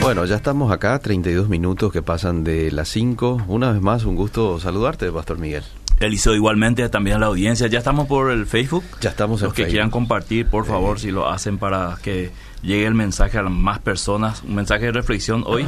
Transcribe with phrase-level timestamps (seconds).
[0.00, 3.44] Bueno, ya estamos acá, 32 minutos que pasan de las 5.
[3.48, 5.62] Una vez más, un gusto saludarte, Pastor Miguel.
[6.00, 7.66] Eliseo, igualmente también a la audiencia.
[7.66, 8.82] Ya estamos por el Facebook.
[9.02, 12.30] Ya estamos en Los que quieran compartir, por favor, si lo hacen para que
[12.62, 14.42] llegue el mensaje a más personas.
[14.42, 15.66] Un mensaje de reflexión hoy.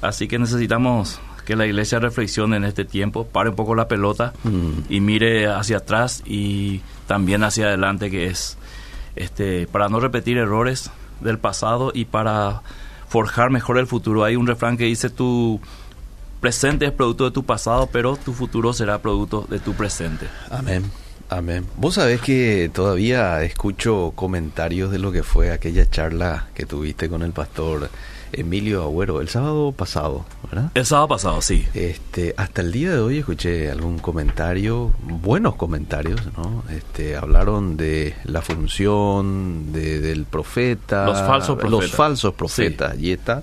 [0.00, 4.32] Así que necesitamos que la iglesia reflexione en este tiempo, pare un poco la pelota
[4.44, 4.70] mm.
[4.88, 8.58] y mire hacia atrás y también hacia adelante, que es
[9.16, 10.90] este para no repetir errores
[11.20, 12.62] del pasado y para
[13.08, 14.24] forjar mejor el futuro.
[14.24, 15.60] Hay un refrán que dice tu
[16.40, 20.26] presente es producto de tu pasado, pero tu futuro será producto de tu presente.
[20.50, 20.84] Amén.
[21.28, 21.66] Amén.
[21.76, 27.22] Vos sabés que todavía escucho comentarios de lo que fue aquella charla que tuviste con
[27.22, 27.90] el pastor
[28.32, 30.70] Emilio Agüero el sábado pasado, ¿verdad?
[30.74, 31.66] El sábado pasado, sí.
[31.74, 36.64] Este, hasta el día de hoy escuché algún comentario, buenos comentarios, ¿no?
[36.70, 43.12] Este, hablaron de la función de, del profeta, los falsos profetas, los falsos profetas, y
[43.12, 43.42] esta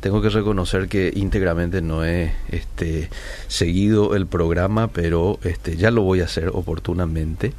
[0.00, 3.10] tengo que reconocer que íntegramente no he este,
[3.48, 7.52] seguido el programa, pero este, ya lo voy a hacer oportunamente.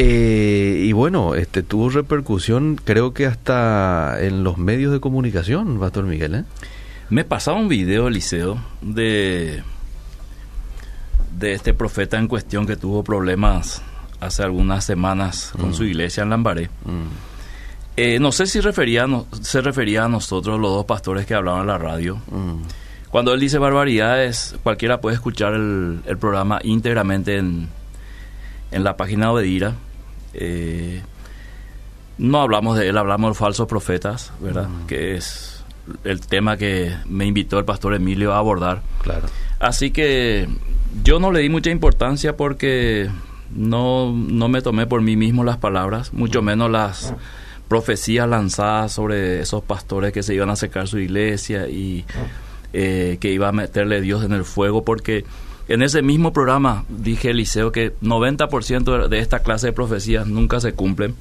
[0.00, 6.04] Eh, y bueno, este tuvo repercusión, creo que hasta en los medios de comunicación, Pastor
[6.04, 6.36] Miguel.
[6.36, 6.44] ¿eh?
[7.10, 9.64] Me pasaba un video, Eliseo, de,
[11.36, 13.82] de este profeta en cuestión que tuvo problemas
[14.20, 15.86] hace algunas semanas con su mm.
[15.86, 16.70] iglesia en Lambaré.
[16.84, 17.08] Mm.
[17.96, 19.04] Eh, no sé si refería,
[19.40, 22.18] se refería a nosotros, los dos pastores que hablaban en la radio.
[22.30, 22.62] Mm.
[23.10, 27.68] Cuando él dice barbaridades, cualquiera puede escuchar el, el programa íntegramente en,
[28.70, 29.74] en la página de Obedira
[30.34, 31.02] eh,
[32.18, 34.68] no hablamos de él, hablamos de falsos profetas, ¿verdad?
[34.68, 34.86] Mm.
[34.86, 35.64] Que es
[36.04, 38.82] el tema que me invitó el pastor Emilio a abordar.
[39.02, 39.28] Claro.
[39.58, 40.48] Así que
[41.02, 43.08] yo no le di mucha importancia porque
[43.54, 47.14] no, no me tomé por mí mismo las palabras, mucho menos las
[47.68, 52.04] profecías lanzadas sobre esos pastores que se iban a secar su iglesia y
[52.72, 55.24] eh, que iba a meterle Dios en el fuego, porque
[55.68, 60.72] en ese mismo programa dije, Eliseo, que 90% de esta clase de profecías nunca se
[60.72, 61.14] cumplen,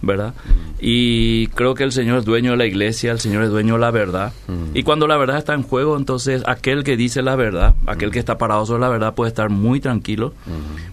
[0.00, 0.34] ¿verdad?
[0.78, 3.80] Y creo que el Señor es dueño de la iglesia, el Señor es dueño de
[3.80, 4.32] la verdad.
[4.74, 8.20] Y cuando la verdad está en juego, entonces aquel que dice la verdad, aquel que
[8.20, 10.34] está parado sobre la verdad puede estar muy tranquilo,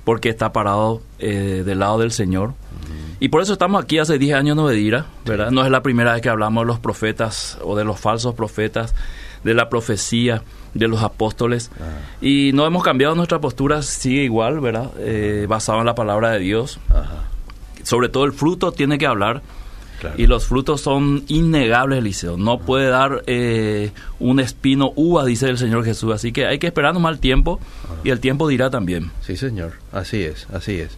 [0.04, 2.56] porque está parado eh, del lado del Señor.
[3.20, 5.52] Y por eso estamos aquí hace 10 años no me ¿verdad?
[5.52, 8.94] No es la primera vez que hablamos de los profetas o de los falsos profetas,
[9.44, 10.44] de la profecía
[10.78, 11.72] de los apóstoles.
[11.80, 12.00] Ah.
[12.22, 14.92] Y no hemos cambiado nuestra postura, sigue igual, ¿verdad?
[15.00, 16.80] Eh, basado en la palabra de Dios.
[17.84, 19.42] Sobre todo el fruto tiene que hablar
[20.18, 22.38] y los frutos son innegables, Eliseo.
[22.38, 26.14] No puede dar eh, un espino uva, dice el Señor Jesús.
[26.14, 27.60] Así que hay que esperar un mal tiempo
[28.04, 29.12] y el tiempo dirá también.
[29.22, 29.74] Sí, Señor.
[29.92, 30.98] Así es, así es.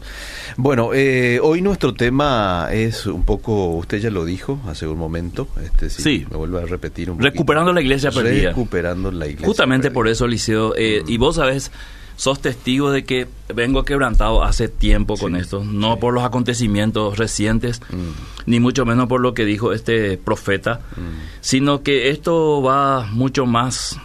[0.58, 5.48] Bueno, eh, hoy nuestro tema es un poco, usted ya lo dijo hace un momento.
[5.64, 6.26] Este, sí.
[6.30, 8.50] Me vuelvo a repetir un Recuperando la iglesia perdida.
[8.50, 9.48] Recuperando la iglesia.
[9.48, 10.76] Justamente por eso, Eliseo.
[10.76, 11.72] Eh, y vos sabés
[12.20, 17.80] sos testigo de que vengo quebrantado hace tiempo con esto, no por los acontecimientos recientes,
[17.90, 18.46] mm.
[18.46, 21.40] ni mucho menos por lo que dijo este profeta, mm.
[21.40, 23.98] sino que esto va mucho más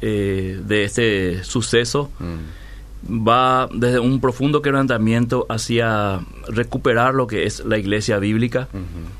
[0.00, 2.10] eh, de este suceso.
[2.18, 3.28] Mm.
[3.28, 8.68] va desde un profundo quebrantamiento hacia recuperar lo que es la iglesia bíblica.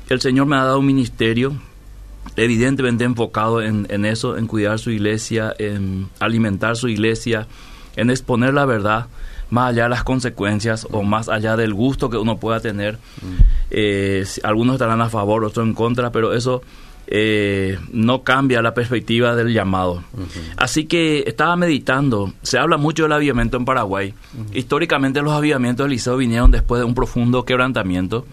[0.09, 1.53] El Señor me ha dado un ministerio
[2.35, 7.47] evidentemente enfocado en, en, eso, en cuidar su iglesia, en alimentar su iglesia,
[7.95, 9.07] en exponer la verdad,
[9.49, 12.95] más allá de las consecuencias o más allá del gusto que uno pueda tener.
[13.21, 13.41] Mm.
[13.71, 16.61] Eh, algunos estarán a favor, otros en contra, pero eso
[17.13, 20.01] eh, no cambia la perspectiva del llamado.
[20.55, 24.13] Así que estaba meditando, se habla mucho del avivamiento en Paraguay.
[24.53, 28.25] Históricamente los avivamientos del liceo vinieron después de un profundo quebrantamiento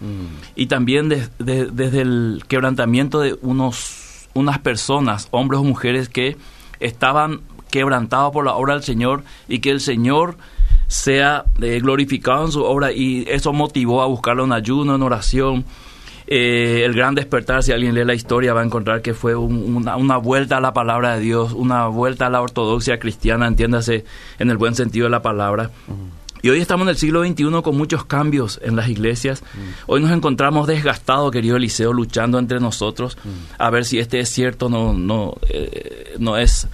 [0.55, 6.37] y también desde el quebrantamiento de unos, unas personas, hombres o mujeres que
[6.79, 10.37] estaban quebrantado por la obra del Señor y que el Señor
[10.87, 15.65] sea eh, glorificado en su obra y eso motivó a buscarlo en ayuno, en oración.
[16.31, 20.17] Eh, el gran despertar, si alguien lee la historia, va a encontrar que fue una,
[20.17, 24.05] vuelta a la palabra de Dios, una vuelta a la ortodoxia cristiana, entiéndase
[24.37, 25.71] en el buen sentido de la palabra.
[26.41, 29.43] Y hoy estamos en el siglo XXI con muchos cambios en las iglesias.
[29.87, 33.17] Hoy nos encontramos desgastados, querido Eliseo, luchando entre nosotros
[33.57, 36.67] a ver si este es cierto, no, no, eh, no es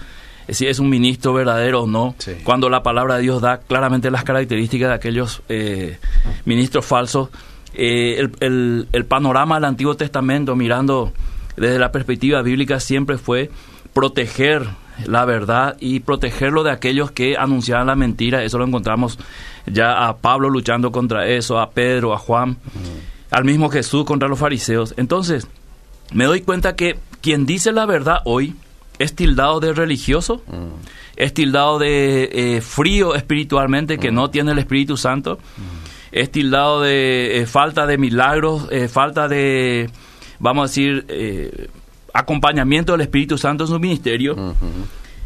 [0.48, 2.14] si es un ministro verdadero o no,
[2.44, 5.98] cuando la palabra de Dios da claramente las características de aquellos eh,
[6.44, 7.30] ministros falsos.
[7.74, 11.12] Eh, el, el, panorama del Antiguo Testamento, mirando
[11.56, 13.50] desde la perspectiva bíblica, siempre fue
[13.92, 14.66] proteger
[15.04, 18.42] la verdad y protegerlo de aquellos que anunciaban la mentira.
[18.42, 19.18] Eso lo encontramos
[19.66, 22.56] ya a Pablo luchando contra eso, a Pedro, a Juan,
[23.30, 24.94] al mismo Jesús contra los fariseos.
[24.96, 25.46] Entonces,
[26.12, 28.54] me doy cuenta que quien dice la verdad hoy
[28.98, 30.86] es tildado de religioso, mm.
[31.16, 35.38] es tildado de eh, frío espiritualmente, que no tiene el Espíritu Santo,
[36.12, 39.90] es tildado de eh, falta de milagros, eh, falta de,
[40.38, 41.70] vamos a decir,
[42.14, 44.54] acompañamiento del Espíritu Santo en su ministerio.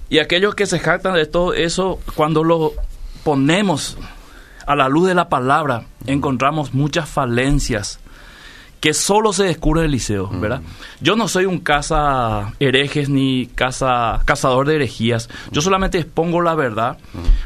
[0.08, 2.73] Y aquellos que se jactan de todo eso, cuando lo
[3.23, 3.96] ponemos
[4.66, 8.00] a la luz de la palabra, encontramos muchas falencias
[8.80, 10.62] que solo se descubre en el liceo, ¿verdad?
[11.00, 15.28] Yo no soy un casa herejes ni casa cazador de herejías.
[15.52, 16.98] Yo solamente expongo la verdad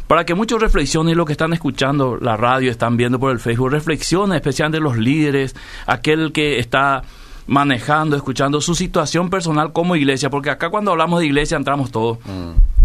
[0.07, 3.73] para que muchos reflexionen lo que están escuchando la radio, están viendo por el Facebook,
[3.73, 7.03] reflexionen, especialmente los líderes, aquel que está
[7.47, 12.19] manejando, escuchando su situación personal como iglesia, porque acá cuando hablamos de iglesia entramos todos.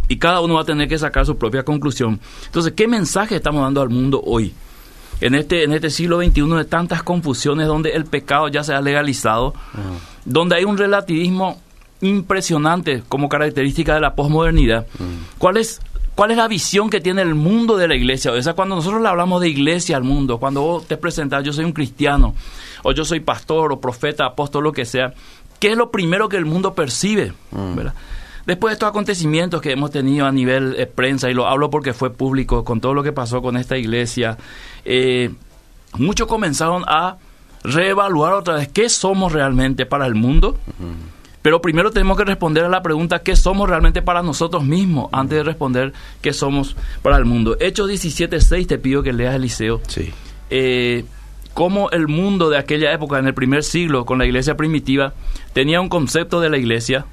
[0.07, 2.19] Y cada uno va a tener que sacar su propia conclusión.
[2.45, 4.55] Entonces, ¿qué mensaje estamos dando al mundo hoy?
[5.21, 8.81] En este, en este siglo XXI de tantas confusiones donde el pecado ya se ha
[8.81, 9.53] legalizado,
[10.25, 11.59] donde hay un relativismo
[12.01, 14.87] impresionante como característica de la posmodernidad.
[15.37, 15.81] ¿Cuál es
[16.19, 18.33] ¿Cuál es la visión que tiene el mundo de la iglesia?
[18.33, 21.53] O sea, cuando nosotros le hablamos de iglesia al mundo, cuando vos te presentas, yo
[21.53, 22.35] soy un cristiano,
[22.83, 25.13] o yo soy pastor, o profeta, apóstol, lo que sea,
[25.61, 27.31] ¿qué es lo primero que el mundo percibe?
[27.51, 27.93] ¿verdad?
[28.49, 31.93] Después de estos acontecimientos que hemos tenido a nivel de prensa, y lo hablo porque
[31.93, 34.39] fue público, con todo lo que pasó con esta iglesia,
[34.85, 35.29] eh,
[35.99, 37.17] muchos comenzaron a
[37.63, 40.57] reevaluar otra vez qué somos realmente para el mundo.
[41.43, 45.37] Pero primero tenemos que responder a la pregunta qué somos realmente para nosotros mismos antes
[45.37, 47.55] de responder qué somos para el mundo.
[47.59, 49.79] Hechos 17.6 te pido que leas Eliseo.
[49.87, 50.11] Sí.
[50.49, 51.05] Eh,
[51.53, 55.13] cómo el mundo de aquella época, en el primer siglo, con la iglesia primitiva,
[55.53, 57.05] tenía un concepto de la iglesia,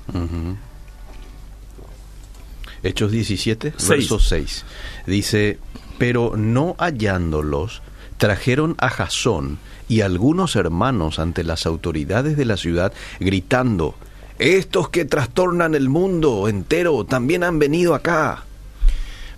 [2.86, 4.64] Hechos 17, verso 6.
[5.06, 5.58] Dice,
[5.98, 7.82] pero no hallándolos,
[8.16, 13.94] trajeron a Jasón y algunos hermanos ante las autoridades de la ciudad, gritando,
[14.38, 18.44] estos que trastornan el mundo entero también han venido acá.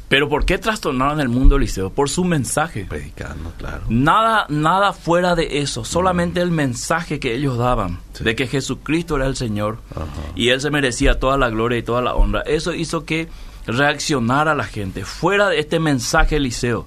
[0.08, 1.90] Pero ¿por qué trastornaron el mundo, Eliseo?
[1.90, 2.86] Por su mensaje.
[2.88, 3.82] Predicando, claro.
[3.88, 9.26] Nada, nada fuera de eso, solamente el mensaje que ellos daban de que Jesucristo era
[9.26, 9.78] el Señor
[10.34, 12.40] y Él se merecía toda la gloria y toda la honra.
[12.42, 13.28] Eso hizo que
[13.66, 15.04] reaccionara la gente.
[15.04, 16.86] Fuera de este mensaje, Eliseo,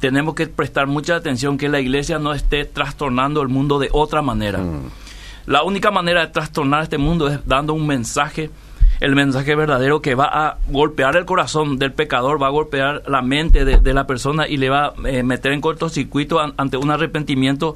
[0.00, 4.22] tenemos que prestar mucha atención que la iglesia no esté trastornando el mundo de otra
[4.22, 4.60] manera.
[5.44, 8.50] La única manera de trastornar este mundo es dando un mensaje
[9.02, 13.20] el mensaje verdadero que va a golpear el corazón del pecador, va a golpear la
[13.20, 17.74] mente de, la persona y le va a eh, meter en cortocircuito ante un arrepentimiento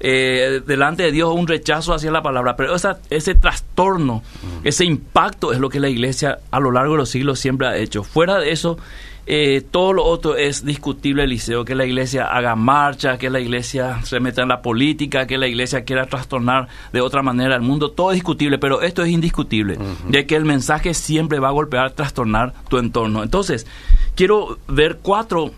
[0.00, 2.56] eh, delante de Dios, un rechazo hacia la palabra.
[2.56, 4.22] Pero ese trastorno,
[4.64, 7.76] ese impacto es lo que la iglesia a lo largo de los siglos siempre ha
[7.76, 8.02] hecho.
[8.02, 8.78] Fuera de eso,
[9.26, 14.00] eh, todo lo otro es discutible, Eliseo, que la iglesia haga marcha, que la iglesia
[14.02, 17.90] se meta en la política, que la iglesia quiera trastornar de otra manera el mundo,
[17.90, 19.78] todo es discutible, pero esto es indiscutible,
[20.08, 23.22] de que el mensaje siempre va a golpear, trastornar tu entorno.
[23.22, 23.66] Entonces,
[24.14, 25.52] quiero ver cuatro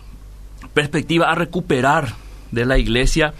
[0.73, 2.13] perspectivas a recuperar
[2.51, 3.33] de la iglesia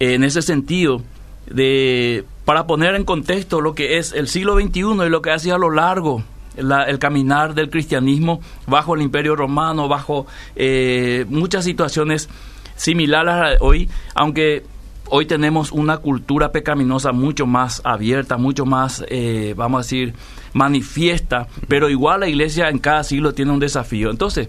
[0.00, 1.02] en ese sentido,
[1.46, 5.38] de, para poner en contexto lo que es el siglo XXI y lo que ha
[5.38, 6.22] sido a lo largo
[6.56, 12.28] el caminar del cristianismo bajo el imperio romano, bajo eh, muchas situaciones
[12.76, 14.64] similares a hoy, aunque
[15.08, 20.14] hoy tenemos una cultura pecaminosa mucho más abierta, mucho más, eh, vamos a decir,
[20.52, 24.10] manifiesta, pero igual la iglesia en cada siglo tiene un desafío.
[24.10, 24.48] Entonces,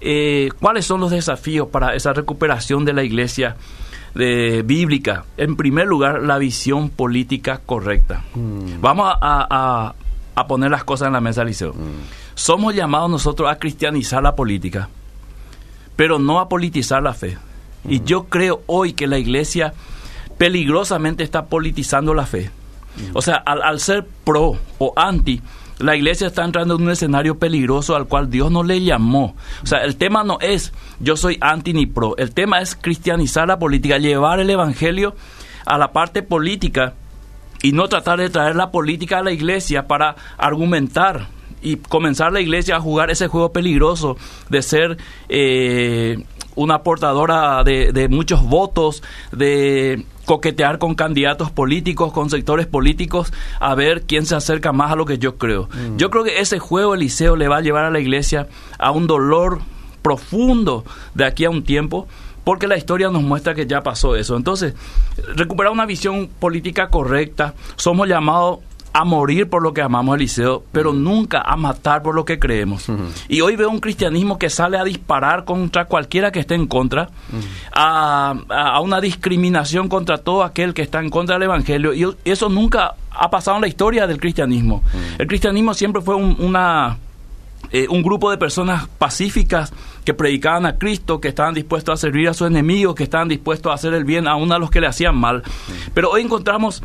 [0.00, 3.56] eh, ¿cuáles son los desafíos para esa recuperación de la iglesia?
[4.14, 5.24] de, bíblica.
[5.36, 8.24] En primer lugar, la visión política correcta.
[8.34, 8.80] Mm.
[8.80, 9.94] Vamos a, a
[10.46, 11.72] poner las cosas en la mesa, Liceo.
[11.72, 12.34] Mm.
[12.34, 14.88] Somos llamados nosotros a cristianizar la política,
[15.96, 17.38] pero no a politizar la fe.
[17.88, 19.72] Y yo creo hoy que la iglesia
[20.36, 22.50] peligrosamente está politizando la fe.
[22.96, 23.16] Mm.
[23.16, 25.40] O sea, al, ser pro o anti,
[25.78, 29.36] la iglesia está entrando en un escenario peligroso al cual Dios no le llamó.
[29.62, 32.16] O sea, el tema no es yo soy anti ni pro.
[32.16, 35.14] El tema es cristianizar la política, llevar el evangelio
[35.66, 36.94] a la parte política
[37.62, 41.28] y no tratar de traer la política a la iglesia para argumentar
[41.60, 44.16] y comenzar la iglesia a jugar ese juego peligroso
[44.48, 44.96] de ser
[45.28, 46.24] eh,
[46.54, 54.02] una portadora de, muchos votos, de coquetear con candidatos políticos, con sectores políticos, a ver
[54.02, 55.68] quién se acerca más a lo que yo creo.
[55.72, 55.96] Mm.
[55.96, 58.48] Yo creo que ese juego, Eliseo, le va a llevar a la iglesia
[58.78, 59.60] a un dolor
[60.02, 60.84] profundo
[61.14, 62.08] de aquí a un tiempo
[62.48, 64.34] porque la historia nos muestra que ya pasó eso.
[64.34, 64.72] Entonces,
[65.36, 68.60] recuperar una visión política correcta, somos llamados
[68.94, 72.86] a morir por lo que amamos Eliseo, pero nunca a matar por lo que creemos.
[73.28, 77.10] Y hoy veo un cristianismo que sale a disparar contra cualquiera que esté en contra,
[77.70, 81.92] a, a, una discriminación contra todo aquel que está en contra del Evangelio.
[81.92, 84.82] Y eso nunca ha pasado en la historia del cristianismo.
[85.18, 86.96] El cristianismo siempre fue una...
[87.70, 89.72] Eh, un grupo de personas pacíficas
[90.04, 93.70] que predicaban a Cristo, que estaban dispuestos a servir a sus enemigos, que estaban dispuestos
[93.70, 95.42] a hacer el bien aún a los que le hacían mal.
[95.92, 96.82] Pero hoy encontramos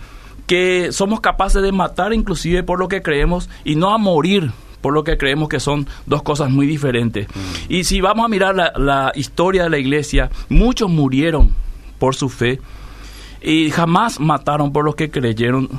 [0.48, 4.94] que somos capaces de matar inclusive por lo que creemos y no a morir por
[4.94, 7.28] lo que creemos que son dos cosas muy diferentes.
[7.70, 11.52] Y si vamos a mirar la, historia de la iglesia, muchos murieron
[12.00, 12.60] por su fe
[13.42, 15.70] y jamás mataron por lo que creyeron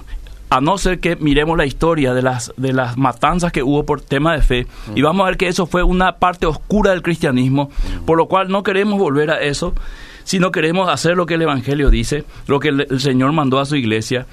[0.55, 4.01] a no ser que miremos la historia de las, de las matanzas que hubo por
[4.01, 7.73] tema de fe, y vamos a ver que eso fue una parte oscura del cristianismo,
[8.07, 9.75] por lo cual no queremos volver a eso,
[10.23, 13.75] sino queremos hacer lo que el Evangelio dice, lo que el, Señor mandó a su
[13.75, 14.27] iglesia.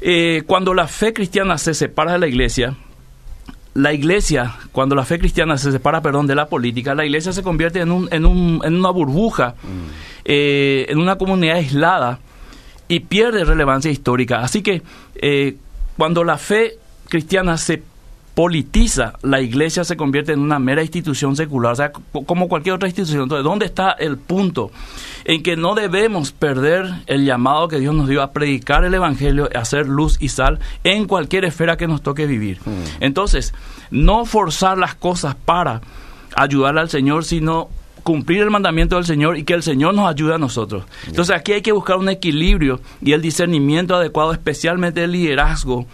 [0.00, 2.76] Eh, cuando la fe cristiana se separa de la iglesia,
[3.74, 7.42] la iglesia, cuando la fe cristiana se separa, perdón, de la política, la iglesia se
[7.42, 9.56] convierte en, un, en, un, en una burbuja,
[10.24, 12.20] eh, en una comunidad aislada
[12.88, 14.40] y pierde relevancia histórica.
[14.40, 14.82] Así que
[15.16, 15.56] eh,
[15.96, 16.78] cuando la fe
[17.08, 17.82] cristiana se
[18.38, 22.86] politiza, la iglesia se convierte en una mera institución secular, o sea, como cualquier otra
[22.86, 23.24] institución.
[23.24, 24.70] Entonces, ¿dónde está el punto
[25.24, 29.48] en que no debemos perder el llamado que Dios nos dio a predicar el Evangelio,
[29.52, 32.60] a hacer luz y sal en cualquier esfera que nos toque vivir?
[32.64, 32.84] Mm.
[33.00, 33.54] Entonces,
[33.90, 35.80] no forzar las cosas para
[36.36, 37.70] ayudar al Señor, sino
[38.08, 40.84] cumplir el mandamiento del Señor y que el Señor nos ayude a nosotros.
[41.08, 45.84] Entonces aquí hay que buscar un equilibrio y el discernimiento adecuado, especialmente el liderazgo.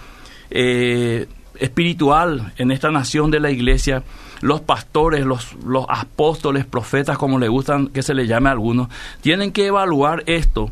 [0.49, 1.27] Eh,
[1.59, 4.05] espiritual en esta nación de la iglesia,
[4.43, 8.89] los pastores, los, los apóstoles, profetas, como le gustan que se le llame a algunos,
[9.21, 10.71] tienen que evaluar esto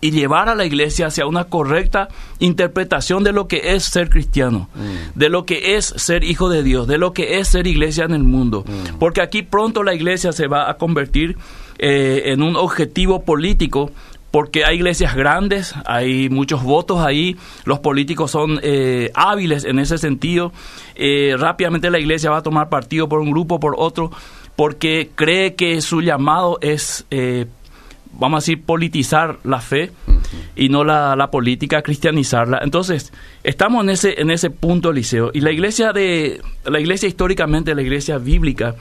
[0.00, 4.68] y llevar a la iglesia hacia una correcta interpretación de lo que es ser cristiano,
[4.74, 5.18] mm.
[5.18, 8.12] de lo que es ser hijo de Dios, de lo que es ser iglesia en
[8.12, 8.64] el mundo.
[8.66, 8.98] Mm.
[8.98, 11.36] Porque aquí pronto la iglesia se va a convertir
[11.78, 13.90] eh, en un objetivo político
[14.30, 19.96] porque hay iglesias grandes, hay muchos votos ahí, los políticos son eh, hábiles en ese
[19.96, 20.52] sentido,
[20.94, 24.10] eh, rápidamente la iglesia va a tomar partido por un grupo, por otro,
[24.54, 27.46] porque cree que su llamado es, eh,
[28.12, 29.92] vamos a decir, politizar la fe
[30.56, 32.60] y no la, la, política, cristianizarla.
[32.62, 33.12] Entonces,
[33.44, 37.82] estamos en ese, en ese punto, Eliseo, y la iglesia, de, la iglesia históricamente, la
[37.82, 38.74] iglesia bíblica,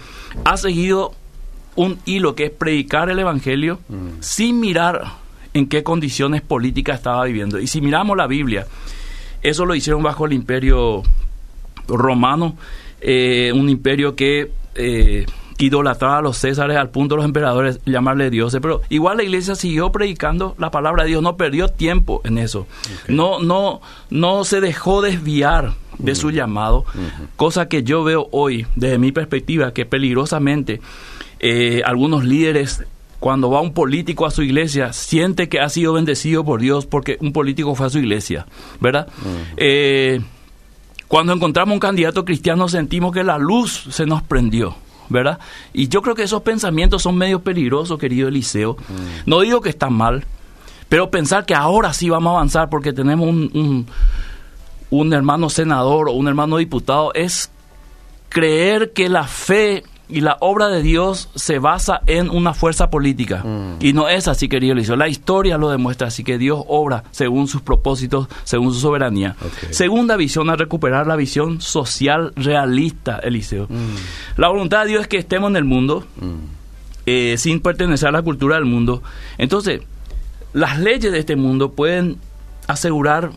[0.43, 1.13] ha seguido
[1.75, 3.79] un hilo que es predicar el Evangelio
[4.19, 5.13] sin mirar
[5.53, 7.59] en qué condiciones políticas estaba viviendo.
[7.59, 8.65] Y si miramos la Biblia,
[9.41, 11.03] eso lo hicieron bajo el imperio
[11.87, 12.57] romano,
[12.99, 15.25] eh, un imperio que eh,
[15.57, 18.59] idolatraba a los césares al punto de los emperadores llamarle dioses.
[18.61, 22.67] Pero igual la iglesia siguió predicando la palabra de Dios, no perdió tiempo en eso.
[23.07, 26.85] No, no, no se dejó desviar de su llamado,
[27.35, 30.79] cosa que yo veo hoy, desde mi perspectiva, que peligrosamente
[31.39, 32.83] eh, algunos líderes
[33.19, 37.17] cuando va un político a su iglesia, siente que ha sido bendecido por Dios porque
[37.19, 38.45] un político fue a su iglesia,
[38.79, 39.07] ¿verdad?
[39.57, 40.21] Eh,
[41.07, 44.75] cuando encontramos un candidato cristiano sentimos que la luz se nos prendió,
[45.09, 45.39] ¿verdad?
[45.73, 48.77] Y yo creo que esos pensamientos son medio peligrosos, querido Eliseo.
[49.25, 50.25] No digo que están mal,
[50.89, 53.87] pero pensar que ahora sí vamos a avanzar porque tenemos un, un,
[54.89, 57.49] un hermano senador o un hermano diputado es
[58.29, 63.43] creer que la fe y la obra de Dios se basa en una fuerza política.
[63.43, 63.77] Mm.
[63.81, 64.95] Y no es así, querido Eliseo.
[64.95, 69.35] La historia lo demuestra, así que Dios obra según sus propósitos, según su soberanía.
[69.71, 73.65] Segunda visión, a recuperar la visión social realista, Eliseo.
[73.65, 74.39] Mm.
[74.39, 76.35] La voluntad de Dios es que estemos en el mundo, mm.
[77.05, 79.03] eh, sin pertenecer a la cultura del mundo.
[79.37, 79.81] Entonces,
[80.53, 82.17] las leyes de este mundo pueden
[82.67, 83.31] asegurar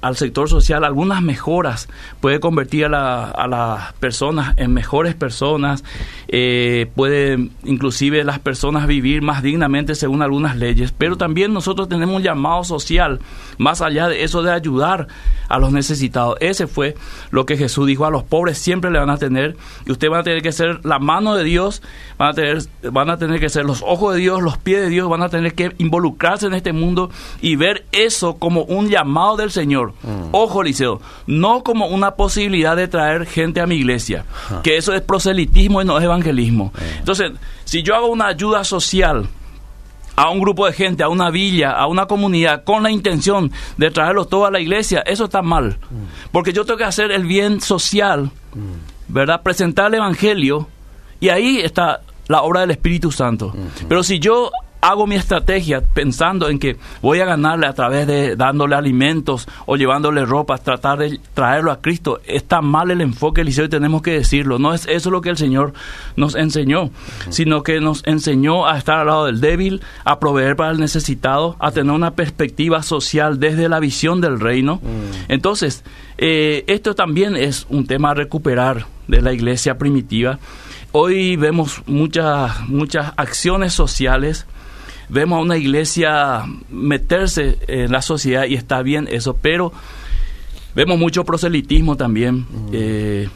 [0.00, 1.88] al sector social algunas mejoras,
[2.20, 5.84] puede convertir a, las personas en mejores personas,
[6.28, 12.16] eh, puede inclusive las personas vivir más dignamente según algunas leyes, pero también nosotros tenemos
[12.16, 13.20] un llamado social,
[13.58, 15.08] más allá de eso de ayudar
[15.48, 16.36] a los necesitados.
[16.40, 16.94] Ese fue
[17.30, 20.20] lo que Jesús dijo, a los pobres siempre le van a tener, y ustedes van
[20.20, 21.82] a tener que ser la mano de Dios,
[22.16, 22.58] van a tener,
[22.90, 25.28] van a tener que ser los ojos de Dios, los pies de Dios, van a
[25.28, 27.10] tener que involucrarse en este mundo
[27.42, 30.28] y ver eso como un llamado del Señor Mm.
[30.32, 34.24] Ojo, Liceo, no como una posibilidad de traer gente a mi iglesia,
[34.62, 36.72] que eso es proselitismo y no es evangelismo.
[36.78, 36.96] Eh.
[36.98, 37.32] Entonces,
[37.64, 39.28] si yo hago una ayuda social
[40.16, 43.90] a un grupo de gente, a una villa, a una comunidad, con la intención de
[43.90, 45.78] traerlos todos a la iglesia, eso está mal.
[45.90, 46.30] Mm.
[46.32, 49.12] Porque yo tengo que hacer el bien social, mm.
[49.12, 49.42] ¿verdad?
[49.42, 50.68] Presentar el evangelio,
[51.20, 53.52] y ahí está la obra del Espíritu Santo.
[53.88, 58.36] Pero si yo hago mi estrategia pensando en que voy a ganarle a través de
[58.36, 63.66] dándole alimentos o llevándole ropa, tratar de traerlo a Cristo, está mal el enfoque, Eliseo,
[63.66, 64.58] y tenemos que decirlo.
[64.58, 65.72] No es eso lo que el Señor
[66.16, 66.90] nos enseñó,
[67.28, 71.56] sino que nos enseñó a estar al lado del débil, a proveer para el necesitado,
[71.58, 74.80] a tener una perspectiva social desde la visión del reino.
[75.28, 75.84] Entonces,
[76.18, 80.38] eh, esto también es un tema a recuperar de la iglesia primitiva.
[80.92, 84.46] Hoy vemos muchas, muchas acciones sociales
[85.10, 89.72] vemos a una iglesia meterse en la sociedad y está bien eso, pero
[90.74, 92.46] vemos mucho proselitismo también.
[92.72, 93.28] Eh,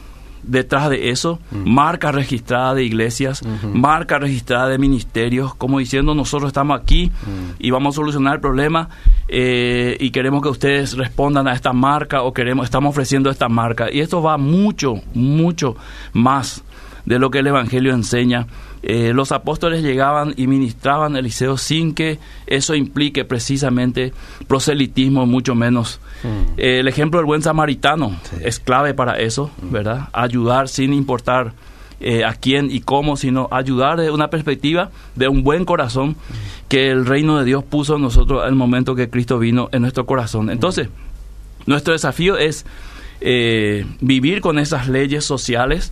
[0.47, 3.41] detrás de eso, marca registrada de iglesias,
[3.73, 7.11] marca registrada de ministerios, como diciendo nosotros estamos aquí
[7.59, 8.89] y vamos a solucionar el problema
[9.27, 13.91] eh, y queremos que ustedes respondan a esta marca o queremos estamos ofreciendo esta marca
[13.91, 15.75] y esto va mucho, mucho
[16.13, 16.63] más
[17.05, 18.47] de lo que el Evangelio enseña.
[18.87, 24.13] Eh, los apóstoles llegaban y ministraban Eliseo sin que eso implique precisamente
[24.47, 25.99] proselitismo, mucho menos.
[26.21, 26.27] Mm.
[26.57, 29.71] Eh, el ejemplo del buen samaritano es clave para eso, mm.
[29.71, 30.09] ¿verdad?
[30.13, 31.53] Ayudar sin importar
[31.99, 36.67] eh, a quién y cómo, sino ayudar desde una perspectiva de un buen corazón mm.
[36.67, 40.05] que el reino de Dios puso en nosotros al momento que Cristo vino en nuestro
[40.05, 40.51] corazón.
[40.51, 40.89] Entonces,
[41.65, 42.67] nuestro desafío es
[43.99, 45.91] vivir con esas leyes sociales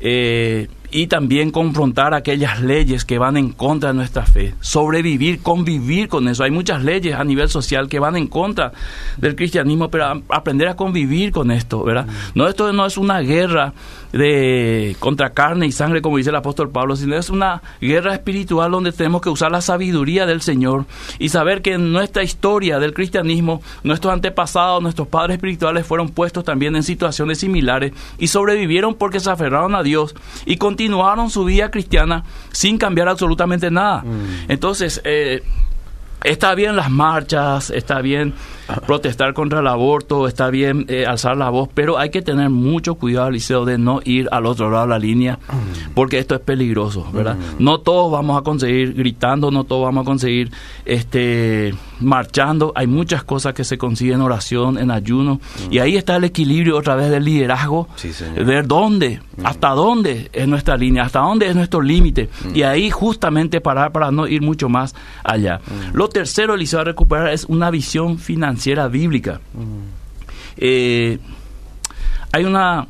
[0.00, 6.08] eh, y también confrontar aquellas leyes que van en contra de nuestra fe, sobrevivir, convivir
[6.08, 6.44] con eso.
[6.44, 8.72] Hay muchas leyes a nivel social que van en contra
[9.16, 12.06] del cristianismo, pero aprender a convivir con esto, ¿verdad?
[12.06, 12.38] Mm.
[12.38, 13.72] No, esto no es una guerra
[14.12, 18.72] de contra carne y sangre, como dice el apóstol Pablo, sino es una guerra espiritual
[18.72, 20.86] donde tenemos que usar la sabiduría del Señor
[21.18, 26.44] y saber que en nuestra historia del cristianismo, nuestros antepasados, nuestros padres espirituales fueron puestos
[26.44, 31.70] también en situaciones similares y sobrevivieron porque se aferraron a Dios y continuaron su vida
[31.70, 34.02] cristiana sin cambiar absolutamente nada.
[34.02, 34.50] Mm.
[34.50, 35.42] Entonces, eh,
[36.22, 38.34] Está bien las marchas, está bien
[38.86, 42.94] protestar contra el aborto, está bien eh, alzar la voz, pero hay que tener mucho
[42.94, 45.38] cuidado, Liceo, de no ir al otro lado de la línea,
[45.94, 47.36] porque esto es peligroso, ¿verdad?
[47.36, 47.64] Mm.
[47.64, 50.50] No todos vamos a conseguir gritando, no todos vamos a conseguir
[50.84, 52.72] este marchando.
[52.74, 56.78] Hay muchas cosas que se consiguen en oración, en ayuno, y ahí está el equilibrio
[56.78, 57.88] otra vez del liderazgo,
[58.44, 59.46] ver dónde, mm.
[59.46, 62.56] hasta dónde es nuestra línea, hasta dónde es nuestro límite, mm.
[62.56, 65.60] y ahí justamente parar para no ir mucho más allá.
[65.92, 68.59] Lo tercero, Liceo, a recuperar es una visión financiera
[68.90, 69.40] bíblica.
[70.56, 71.18] Eh,
[72.32, 72.86] hay una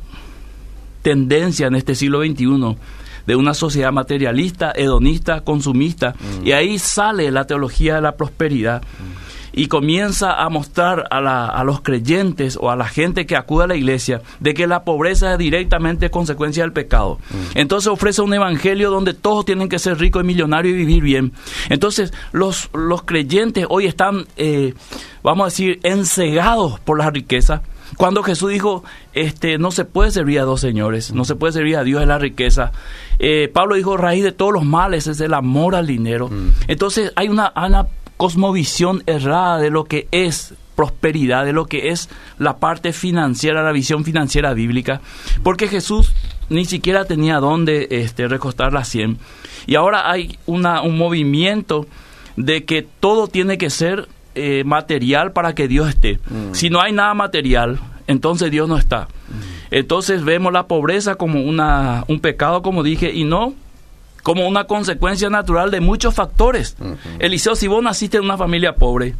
[1.01, 2.77] tendencia en este siglo XXI
[3.25, 6.47] de una sociedad materialista, hedonista, consumista, mm.
[6.47, 8.81] y ahí sale la teología de la prosperidad.
[8.81, 9.21] Mm
[9.53, 13.67] y comienza a mostrar a, a, los creyentes o a la gente que acude a
[13.67, 17.19] la iglesia de que la pobreza es directamente consecuencia del pecado.
[17.29, 17.57] Mm.
[17.57, 21.33] Entonces ofrece un evangelio donde todos tienen que ser ricos y millonarios y vivir bien.
[21.69, 24.73] Entonces los, los creyentes hoy están, eh,
[25.23, 27.61] vamos a decir, encegados por la riqueza.
[27.97, 31.75] Cuando Jesús dijo, este, no se puede servir a dos señores, no se puede servir
[31.77, 32.71] a Dios de la riqueza.
[33.19, 36.29] Eh, Pablo dijo, raíz de todos los males es el amor al dinero.
[36.29, 36.51] Mm.
[36.67, 42.09] Entonces hay una, una cosmovisión errada de lo que es prosperidad, de lo que es
[42.39, 45.01] la parte financiera, la visión financiera bíblica,
[45.43, 46.13] porque Jesús
[46.49, 49.17] ni siquiera tenía dónde este, recostar la sien.
[49.67, 51.85] Y ahora hay una, un movimiento
[52.35, 56.19] de que todo tiene que ser eh, material para que Dios esté.
[56.29, 56.53] Mm.
[56.53, 59.03] Si no hay nada material, entonces Dios no está.
[59.03, 59.61] Mm.
[59.71, 63.53] Entonces vemos la pobreza como una, un pecado, como dije, y no
[64.23, 66.77] como una consecuencia natural de muchos factores.
[67.19, 69.15] Eliseo, si vos naciste en una familia pobre,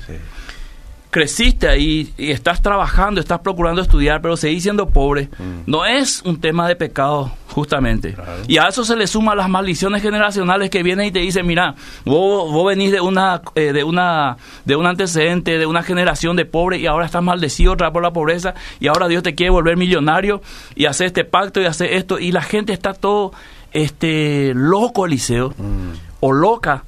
[1.12, 5.30] creciste ahí y estás trabajando, estás procurando estudiar, pero seguís siendo pobre,
[5.68, 8.16] no es un tema de pecado, justamente.
[8.48, 11.76] Y a eso se le suman las maldiciones generacionales que vienen y te dicen, mira,
[12.06, 16.46] vos, vos venís de una, eh, de una, de un antecedente, de una generación de
[16.46, 19.76] pobres y ahora estás maldecido otra por la pobreza y ahora Dios te quiere volver
[19.78, 20.42] millonario
[20.76, 23.34] y hacer este pacto y hacer esto y la gente está todo
[23.74, 25.92] este loco Eliseo mm.
[26.22, 26.86] o loca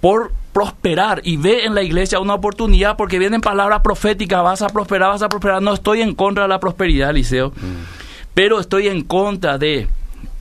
[0.00, 4.68] por prosperar y ve en la iglesia una oportunidad porque vienen palabras proféticas, vas a
[4.68, 5.62] prosperar, vas a prosperar.
[5.62, 8.32] No estoy en contra de la prosperidad, Eliseo, mm.
[8.34, 9.88] pero estoy en contra de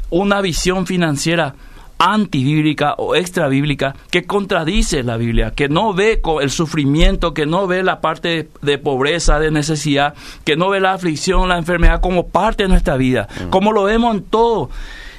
[0.10, 1.56] una visión financiera
[1.98, 7.68] antibíblica o extra bíblica que contradice la Biblia, que no ve el sufrimiento, que no
[7.68, 12.28] ve la parte de pobreza, de necesidad, que no ve la aflicción, la enfermedad como
[12.28, 13.50] parte de nuestra vida, mm.
[13.50, 14.72] como lo vemos en todo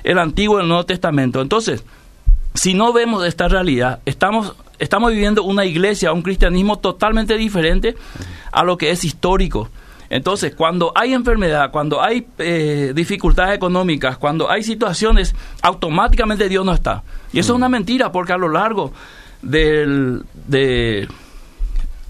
[0.02, 1.40] el Antiguo y el Nuevo Testamento.
[1.40, 1.84] Entonces,
[2.54, 7.94] si no vemos esta realidad, estamos, estamos viviendo una iglesia, un cristianismo totalmente diferente
[8.50, 9.70] a lo que es histórico.
[10.10, 16.74] Entonces, cuando hay enfermedad, cuando hay eh, dificultades económicas, cuando hay situaciones, automáticamente Dios no
[16.74, 17.02] está.
[17.32, 18.92] Y eso es una mentira, porque a lo largo
[19.40, 21.08] del, de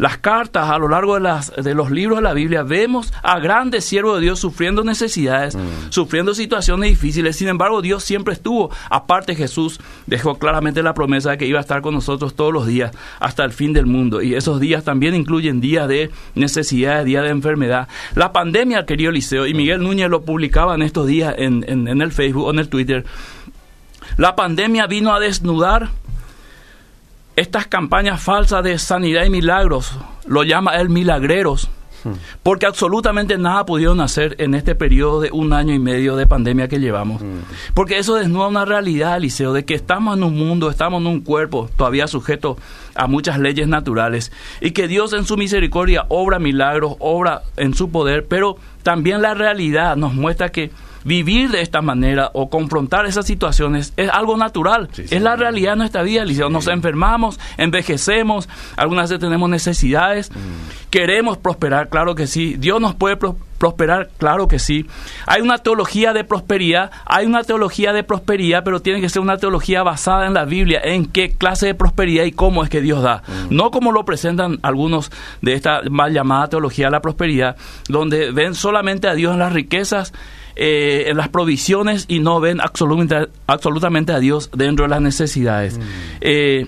[0.03, 3.39] las cartas, a lo largo de, las, de los libros de la Biblia, vemos a
[3.39, 5.91] grandes siervos de Dios sufriendo necesidades, mm.
[5.91, 7.37] sufriendo situaciones difíciles.
[7.37, 8.73] Sin embargo, Dios siempre estuvo.
[8.91, 12.67] Aparte, Jesús dejó claramente la promesa de que iba a estar con nosotros todos los
[12.67, 14.23] días hasta el fin del mundo.
[14.23, 17.87] Y esos días también incluyen días de necesidades, días de enfermedad.
[18.17, 22.11] La pandemia, querido Liceo, y Miguel Núñez lo publicaba en estos días en, en el
[22.11, 23.05] Facebook o en el Twitter.
[24.17, 25.91] La pandemia vino a desnudar
[27.37, 29.93] estas campañas falsas de sanidad y milagros,
[30.27, 31.71] lo llama él milagreros,
[32.43, 36.69] porque absolutamente nada pudieron hacer en este periodo de un año y medio de pandemia
[36.69, 37.23] que llevamos.
[37.75, 41.21] Porque eso desnuda una realidad, Liceo, de que estamos en un mundo, estamos en un
[41.21, 42.57] cuerpo todavía sujeto
[42.95, 47.91] a muchas leyes naturales y que Dios en su misericordia obra milagros, obra en su
[47.91, 50.71] poder, pero también la realidad nos muestra que
[51.05, 54.89] vivir de esta manera o confrontar esas situaciones es algo natural.
[54.97, 56.51] es la realidad de nuestra vida, Liceo.
[56.51, 60.91] Nos enfermamos, envejecemos, algunas veces tenemos necesidades, mm.
[60.91, 62.57] queremos prosperar, claro que sí.
[62.59, 64.87] Dios nos puede prosperar, claro que sí.
[65.27, 69.37] Hay una teología de prosperidad, hay una teología de prosperidad, pero tiene que ser una
[69.37, 73.03] teología basada en la Biblia, en qué clase de prosperidad y cómo es que Dios
[73.03, 73.23] da.
[73.27, 73.55] Mm.
[73.55, 75.11] No como lo presentan algunos
[75.41, 77.57] de esta mal llamada teología de la prosperidad,
[77.89, 80.13] donde ven solamente a Dios en las riquezas
[80.57, 85.79] eh, en las provisiones y no ven absolutamente, absolutamente a Dios dentro de las necesidades.
[85.79, 85.83] Mm.
[86.21, 86.67] Eh,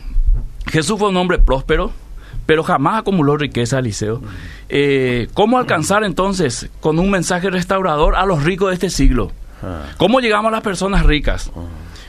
[0.66, 1.92] Jesús fue un hombre próspero,
[2.47, 4.18] pero jamás acumuló riqueza, Eliseo.
[4.18, 4.25] Mm.
[4.68, 9.33] Eh, ¿Cómo alcanzar entonces con un mensaje restaurador a los ricos de este siglo?
[9.62, 9.83] Ah.
[9.97, 11.51] ¿Cómo llegamos a las personas ricas?
[11.55, 11.61] Ah.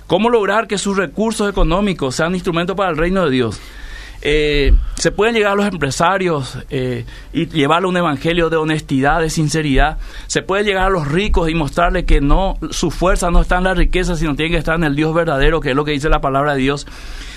[0.07, 3.59] ¿Cómo lograr que sus recursos económicos sean instrumentos para el reino de Dios?
[4.27, 9.29] Eh, se pueden llegar a los empresarios eh, y llevarle un evangelio de honestidad, de
[9.29, 9.99] sinceridad.
[10.25, 13.65] Se puede llegar a los ricos y mostrarle que no, su fuerza no está en
[13.65, 16.09] la riqueza, sino tiene que estar en el Dios verdadero, que es lo que dice
[16.09, 16.87] la palabra de Dios.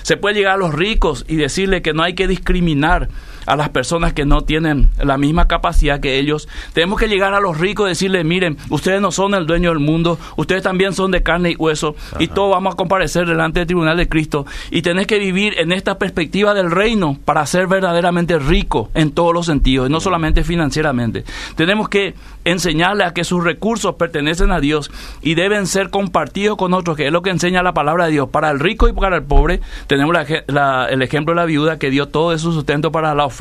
[0.00, 3.10] Se puede llegar a los ricos y decirle que no hay que discriminar
[3.48, 6.48] a las personas que no tienen la misma capacidad que ellos.
[6.72, 9.78] Tenemos que llegar a los ricos y decirles, miren, ustedes no son el dueño del
[9.78, 13.66] mundo, ustedes también son de carne y hueso y todos vamos a comparecer delante del
[13.66, 18.38] tribunal de Cristo y tenés que vivir en esta perspectiva del reino para ser verdaderamente
[18.38, 21.24] rico en todos los sentidos y no solamente financieramente.
[21.56, 24.90] Tenemos que enseñarle a que sus recursos pertenecen a Dios
[25.22, 28.28] y deben ser compartidos con otros, que es lo que enseña la palabra de Dios.
[28.28, 32.08] Para el rico y para el pobre, tenemos el ejemplo de la viuda que dio
[32.08, 33.37] todo de su sustento para la ofrenda.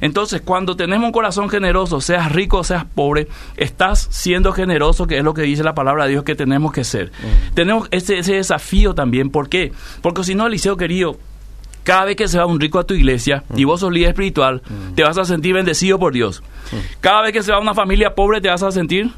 [0.00, 5.18] Entonces, cuando tenemos un corazón generoso, seas rico o seas pobre, estás siendo generoso, que
[5.18, 7.10] es lo que dice la palabra de Dios que tenemos que ser.
[7.10, 7.54] Mm.
[7.54, 9.30] Tenemos ese, ese desafío también.
[9.30, 9.72] ¿Por qué?
[10.02, 11.18] Porque si no, Eliseo querido,
[11.86, 14.60] cada vez que se va un rico a tu iglesia y vos sos líder espiritual,
[14.96, 16.42] te vas a sentir bendecido por Dios.
[17.00, 19.10] Cada vez que se va una familia pobre, te vas a sentir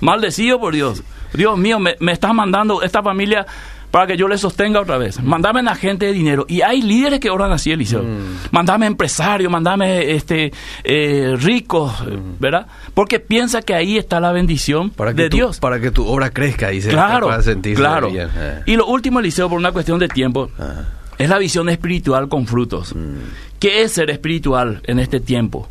[0.00, 1.04] maldecido por Dios.
[1.32, 3.46] Dios mío, me, me estás mandando esta familia
[3.92, 5.22] para que yo le sostenga otra vez.
[5.22, 6.46] Mandame a gente de dinero.
[6.48, 8.02] Y hay líderes que oran así, Eliseo.
[8.02, 8.48] Mm.
[8.50, 10.50] Mandame empresarios, mandame este,
[10.82, 12.40] eh, ricos, mm.
[12.40, 12.66] ¿verdad?
[12.94, 15.60] Porque piensa que ahí está la bendición de Dios.
[15.60, 18.10] Para que tu obra crezca y se claro, pueda sentir claro.
[18.10, 18.30] Bien.
[18.34, 18.62] Eh.
[18.64, 20.50] Y lo último, Eliseo, por una cuestión de tiempo.
[20.58, 20.84] Ah.
[21.18, 22.96] Es la visión espiritual con frutos.
[22.96, 23.16] Mm.
[23.60, 25.68] ¿Qué es ser espiritual en este tiempo?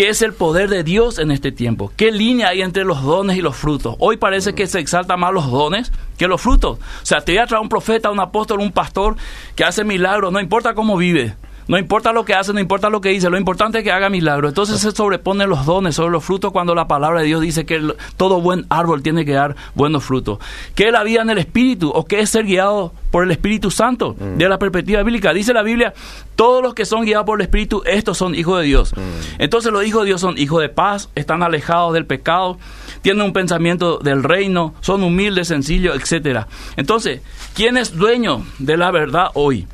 [0.00, 1.92] ¿Qué es el poder de Dios en este tiempo?
[1.94, 3.96] ¿Qué línea hay entre los dones y los frutos?
[3.98, 6.78] Hoy parece que se exalta más los dones que los frutos.
[6.78, 9.16] O sea, te voy a traer un profeta, un apóstol, un pastor
[9.54, 11.34] que hace milagros, no importa cómo vive.
[11.70, 14.10] No importa lo que hace, no importa lo que dice, lo importante es que haga
[14.10, 14.48] milagro.
[14.48, 17.94] Entonces se sobreponen los dones sobre los frutos cuando la palabra de Dios dice que
[18.16, 20.40] todo buen árbol tiene que dar buenos frutos.
[20.74, 23.70] ¿Qué es la vida en el Espíritu o qué es ser guiado por el Espíritu
[23.70, 24.16] Santo?
[24.18, 24.38] Mm.
[24.38, 25.32] De la perspectiva bíblica.
[25.32, 25.94] Dice la Biblia,
[26.34, 28.92] todos los que son guiados por el Espíritu, estos son hijos de Dios.
[28.96, 29.38] Mm.
[29.38, 32.58] Entonces los hijos de Dios son hijos de paz, están alejados del pecado,
[33.02, 36.48] tienen un pensamiento del reino, son humildes, sencillos, etcétera.
[36.76, 37.20] Entonces,
[37.54, 39.68] ¿quién es dueño de la verdad hoy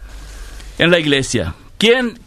[0.76, 1.54] en la iglesia?
[1.78, 2.18] ¿Quién,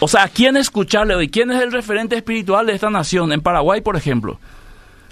[0.00, 1.28] o sea, ¿a quién escucharle hoy?
[1.28, 3.32] ¿Quién es el referente espiritual de esta nación?
[3.32, 4.38] En Paraguay, por ejemplo.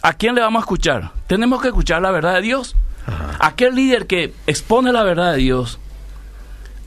[0.02, 1.12] ¿A quién le vamos a escuchar?
[1.26, 2.74] Tenemos que escuchar la verdad de Dios.
[3.38, 5.78] Aquel líder que expone la verdad de Dios,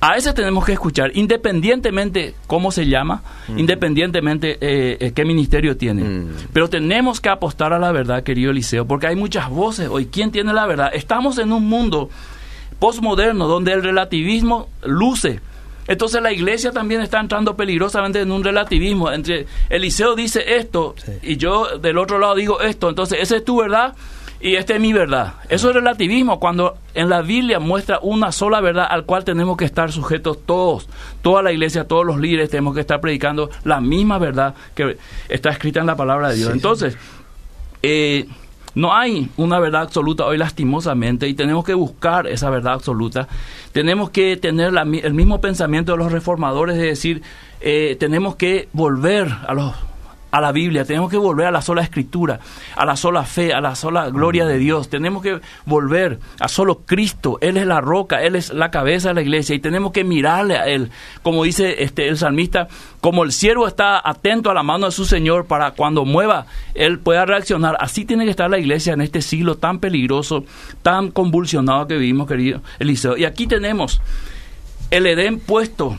[0.02, 3.58] a ese tenemos que escuchar, independientemente cómo se llama, mm.
[3.58, 6.04] independientemente eh, eh, qué ministerio tiene.
[6.04, 6.28] Mm.
[6.54, 10.06] Pero tenemos que apostar a la verdad, querido Eliseo, porque hay muchas voces hoy.
[10.06, 10.92] ¿Quién tiene la verdad?
[10.94, 12.10] Estamos en un mundo
[12.80, 15.40] postmoderno donde el relativismo luce
[15.88, 19.12] entonces la iglesia también está entrando peligrosamente en un relativismo.
[19.12, 22.90] Entre Eliseo dice esto y yo del otro lado digo esto.
[22.90, 23.96] Entonces esa es tu verdad
[24.42, 25.36] y esta es mi verdad.
[25.50, 29.66] Eso es relativismo cuando en la Biblia muestra una sola verdad al cual tenemos que
[29.66, 30.88] estar sujetos todos.
[31.22, 34.98] Toda la iglesia, todos los líderes tenemos que estar predicando la misma verdad que
[35.30, 36.52] está escrita en la palabra de Dios.
[36.52, 36.98] Entonces,
[37.84, 38.28] eh,
[38.76, 43.28] No hay una verdad absoluta hoy lastimosamente y tenemos que buscar esa verdad absoluta.
[43.72, 47.22] Tenemos que tener el mismo pensamiento de los reformadores de decir,
[47.62, 49.74] eh, tenemos que volver a los
[50.36, 52.42] a la Biblia, tenemos que volver a la sola escritura,
[52.76, 56.82] a la sola fe, a la sola gloria de Dios, tenemos que volver a solo
[56.86, 60.04] Cristo, Él es la roca, Él es la cabeza de la iglesia y tenemos que
[60.04, 60.92] mirarle a Él,
[61.24, 62.68] como dice este, el salmista,
[63.00, 67.00] como el siervo está atento a la mano de su Señor para cuando mueva, Él
[67.00, 70.44] pueda reaccionar, así tiene que estar la iglesia en este siglo tan peligroso,
[70.82, 73.16] tan convulsionado que vivimos, querido Eliseo.
[73.16, 74.02] Y aquí tenemos
[74.92, 75.98] el Edén puesto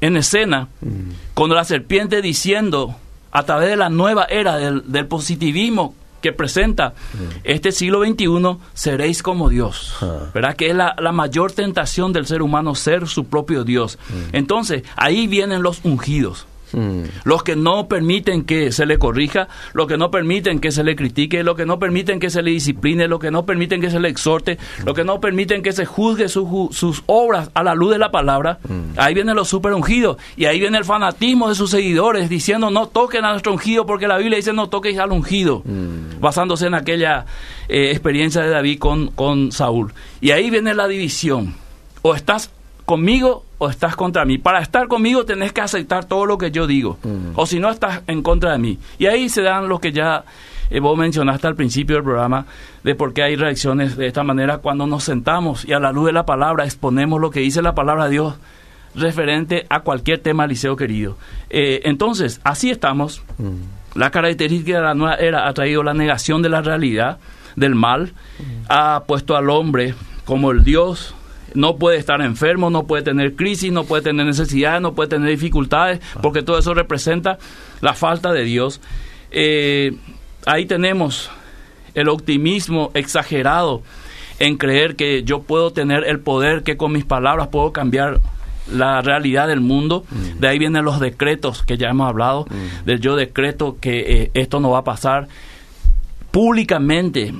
[0.00, 1.34] en escena, mm.
[1.34, 2.94] con la serpiente diciendo,
[3.30, 7.38] a través de la nueva era del, positivismo que presenta mm.
[7.44, 9.94] este siglo XXI, seréis como Dios.
[10.00, 10.30] Ah.
[10.34, 10.56] ¿Verdad?
[10.56, 13.98] Que es la, la, mayor tentación del ser humano, ser su propio Dios.
[14.08, 14.36] Mm.
[14.36, 16.46] Entonces, ahí vienen los ungidos.
[16.72, 17.02] Mm.
[17.24, 20.96] Los que no permiten que se le corrija, los que no permiten que se le
[20.96, 24.00] critique, los que no permiten que se le discipline, los que no permiten que se
[24.00, 27.98] le exhorte, los que no permiten que se juzgue sus obras a la luz de
[27.98, 28.58] la palabra.
[28.68, 28.98] Mm.
[28.98, 32.88] Ahí vienen los super ungidos y ahí viene el fanatismo de sus seguidores diciendo no
[32.88, 36.20] toquen a nuestro ungido porque la Biblia dice no toques al ungido, mm.
[36.20, 37.26] basándose en aquella
[37.68, 39.92] eh, experiencia de David con, con Saúl.
[40.20, 41.54] Y ahí viene la división.
[42.02, 42.50] O estás
[42.88, 44.38] conmigo o estás contra mí.
[44.38, 46.96] Para estar conmigo tenés que aceptar todo lo que yo digo.
[47.04, 47.32] Mm.
[47.34, 48.78] O si no, estás en contra de mí.
[48.98, 50.24] Y ahí se dan lo que ya
[50.70, 52.46] eh, vos mencionaste al principio del programa,
[52.82, 56.06] de por qué hay reacciones de esta manera cuando nos sentamos y a la luz
[56.06, 58.34] de la palabra exponemos lo que dice la palabra de Dios
[58.94, 61.18] referente a cualquier tema, Liceo querido.
[61.50, 63.22] Eh, entonces, así estamos.
[63.36, 63.98] Mm.
[63.98, 67.18] La característica de la nueva era ha traído la negación de la realidad,
[67.54, 68.64] del mal, mm.
[68.70, 71.14] ha puesto al hombre como el Dios
[71.54, 75.28] no puede estar enfermo, no puede tener crisis, no puede tener necesidades, no puede tener
[75.30, 77.38] dificultades, porque todo eso representa
[77.80, 78.80] la falta de Dios.
[79.30, 79.96] Eh,
[80.46, 81.30] ahí tenemos
[81.94, 83.82] el optimismo exagerado
[84.38, 88.20] en creer que yo puedo tener el poder, que con mis palabras puedo cambiar
[88.72, 90.04] la realidad del mundo.
[90.10, 90.40] Mm.
[90.40, 92.84] De ahí vienen los decretos que ya hemos hablado, mm.
[92.84, 95.28] del yo decreto que eh, esto no va a pasar.
[96.30, 97.34] Públicamente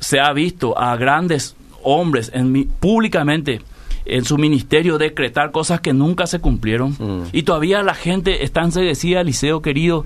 [0.00, 1.53] se ha visto a grandes
[1.84, 3.60] hombres en públicamente
[4.06, 7.28] en su ministerio decretar cosas que nunca se cumplieron mm.
[7.32, 10.04] y todavía la gente está enseguecida, Liceo querido,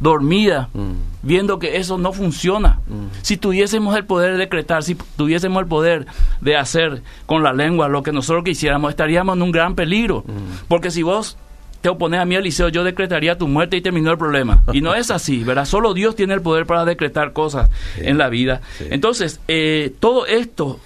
[0.00, 0.92] dormida, mm.
[1.22, 2.80] viendo que eso no funciona.
[2.86, 3.06] Mm.
[3.22, 6.06] Si tuviésemos el poder de decretar, si tuviésemos el poder
[6.40, 10.24] de hacer con la lengua lo que nosotros quisiéramos, estaríamos en un gran peligro.
[10.68, 11.38] Porque si vos
[11.80, 14.64] te opones a mí, Eliseo, yo decretaría tu muerte y terminó el problema.
[14.72, 15.64] Y no es así, ¿verdad?
[15.64, 18.60] Solo Dios tiene el poder para decretar cosas en la vida.
[18.90, 20.80] Entonces, eh, todo esto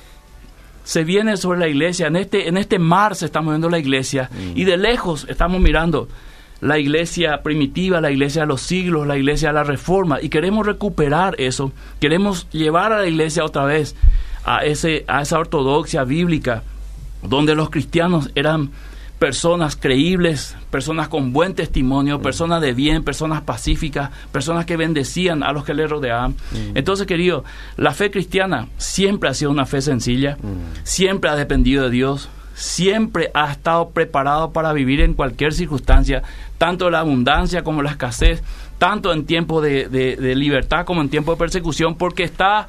[0.84, 2.06] se viene sobre la iglesia.
[2.06, 4.30] En este, en este mar se está moviendo la iglesia.
[4.32, 4.58] Mm.
[4.58, 6.08] Y de lejos estamos mirando
[6.60, 10.20] la iglesia primitiva, la iglesia de los siglos, la iglesia de la reforma.
[10.22, 11.72] Y queremos recuperar eso.
[12.00, 13.96] Queremos llevar a la iglesia otra vez
[14.44, 16.62] a, ese, a esa ortodoxia bíblica,
[17.22, 18.70] donde los cristianos eran
[19.22, 22.22] personas creíbles, personas con buen testimonio, mm.
[22.22, 26.32] personas de bien, personas pacíficas, personas que bendecían a los que le rodeaban.
[26.32, 26.76] Mm.
[26.76, 27.44] Entonces, querido,
[27.76, 30.82] la fe cristiana siempre ha sido una fe sencilla, mm.
[30.82, 36.24] siempre ha dependido de Dios, siempre ha estado preparado para vivir en cualquier circunstancia,
[36.58, 38.42] tanto la abundancia como la escasez,
[38.78, 42.66] tanto en tiempo de, de libertad como en tiempo de persecución, porque está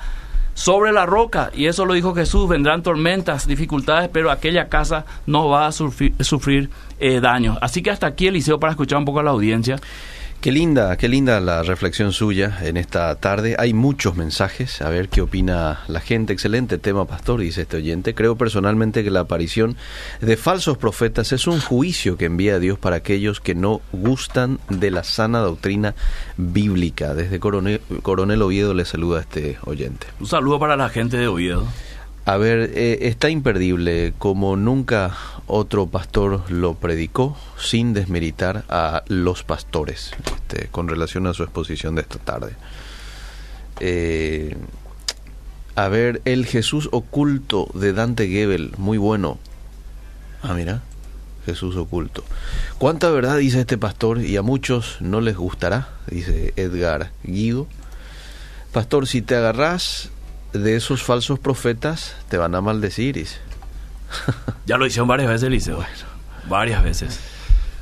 [0.54, 1.52] sobre la roca.
[1.54, 6.70] Y eso lo dijo Jesús, vendrán tormentas, dificultades, pero aquella casa no va a sufrir,
[7.00, 7.58] eh, daños.
[7.62, 9.80] Así que hasta aquí, Eliseo, para escuchar un poco a la audiencia.
[10.44, 13.56] Qué linda, qué linda la reflexión suya en esta tarde.
[13.58, 16.34] Hay muchos mensajes, a ver qué opina la gente.
[16.34, 18.14] Excelente tema, pastor, dice este oyente.
[18.14, 19.78] Creo personalmente que la aparición
[20.20, 24.92] de falsos profetas es un juicio que envía Dios para aquellos que no gustan de
[24.92, 25.96] la sana doctrina
[26.36, 27.14] bíblica.
[27.14, 30.08] Desde Coronel, Coronel Oviedo le saluda a este oyente.
[30.20, 31.66] Un saludo para la gente de Oviedo.
[32.26, 39.44] A ver, eh, está imperdible como nunca otro pastor lo predicó sin desmeritar a los
[39.44, 42.54] pastores este, con relación a su exposición de esta tarde.
[43.82, 44.56] Eh,
[45.76, 49.38] a ver, el Jesús oculto de Dante Gebel, muy bueno.
[50.42, 50.82] Ah, mira,
[51.46, 52.24] Jesús oculto.
[52.78, 55.90] ¿Cuánta verdad dice este pastor y a muchos no les gustará?
[56.10, 57.68] Dice Edgar Guido.
[58.72, 60.10] Pastor, si te agarrás
[60.54, 63.26] de esos falsos profetas te van a maldecir.
[64.66, 65.76] ya lo hicieron varias veces, Eliseo.
[65.78, 65.90] Bueno,
[66.48, 67.20] varias veces.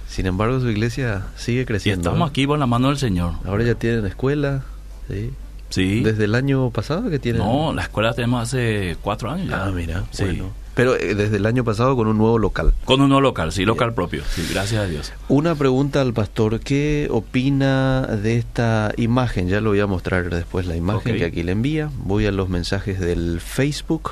[0.07, 2.09] Sin embargo, su iglesia sigue creciendo.
[2.09, 3.33] estamos aquí con la mano del Señor.
[3.45, 4.61] Ahora ya tienen escuela,
[5.09, 5.31] ¿sí?
[5.69, 6.01] Sí.
[6.03, 7.39] ¿Desde el año pasado que tiene?
[7.39, 9.65] No, la escuela tenemos hace cuatro años ya.
[9.65, 10.23] Ah, mira, Sí.
[10.25, 10.51] bueno.
[10.73, 12.73] Pero eh, desde el año pasado con un nuevo local.
[12.85, 14.23] Con un nuevo local, sí, local propio.
[14.29, 15.11] Sí, gracias a Dios.
[15.27, 19.47] Una pregunta al pastor, ¿qué opina de esta imagen?
[19.47, 21.89] Ya lo voy a mostrar después la imagen que aquí le envía.
[21.97, 24.11] Voy a los mensajes del Facebook.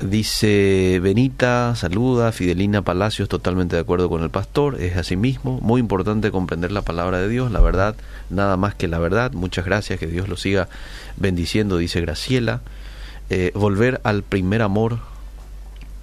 [0.00, 5.78] Dice Benita, saluda, Fidelina Palacios, totalmente de acuerdo con el pastor, es así mismo, muy
[5.78, 7.96] importante comprender la palabra de Dios, la verdad,
[8.30, 10.70] nada más que la verdad, muchas gracias, que Dios lo siga
[11.18, 12.62] bendiciendo, dice Graciela.
[13.28, 14.98] Eh, volver al primer amor,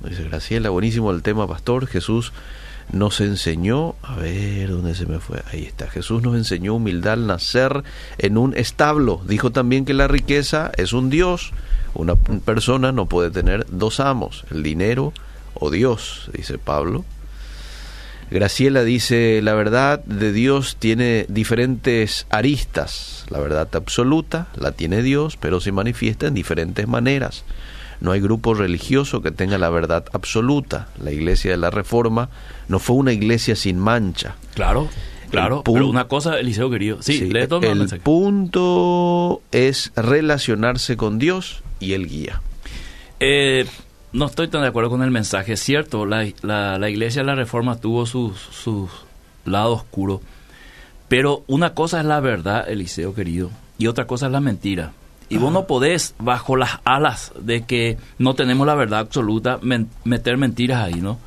[0.04, 2.34] dice Graciela, buenísimo el tema, pastor, Jesús
[2.92, 5.42] nos enseñó, a ver, ¿dónde se me fue?
[5.52, 7.84] Ahí está, Jesús nos enseñó humildad al nacer
[8.18, 11.52] en un establo, dijo también que la riqueza es un Dios,
[11.94, 15.14] una persona no puede tener dos amos, el dinero
[15.54, 17.04] o Dios, dice Pablo.
[18.30, 23.26] Graciela dice, la verdad de Dios tiene diferentes aristas.
[23.30, 27.46] La verdad absoluta la tiene Dios, pero se manifiesta en diferentes maneras.
[28.00, 30.88] No hay grupo religioso que tenga la verdad absoluta.
[31.02, 32.30] La iglesia de la Reforma
[32.68, 34.36] no fue una iglesia sin mancha.
[34.54, 34.88] Claro,
[35.32, 35.64] claro.
[35.64, 37.02] Pero una cosa, Eliseo querido.
[37.02, 38.02] Sí, el mensaje.
[38.02, 42.42] punto es relacionarse con Dios y el guía.
[43.20, 43.66] Eh,
[44.14, 45.54] no estoy tan de acuerdo con el mensaje.
[45.54, 48.90] Es cierto, la, la- la iglesia de la Reforma tuvo sus su
[49.46, 50.22] lado oscuro.
[51.08, 54.92] Pero una cosa es la verdad, Eliseo querido, y otra cosa es la mentira.
[55.30, 59.90] Y vos no podés, bajo las alas de que no tenemos la verdad absoluta, men-
[60.06, 61.20] meter mentiras ahí, ¿no?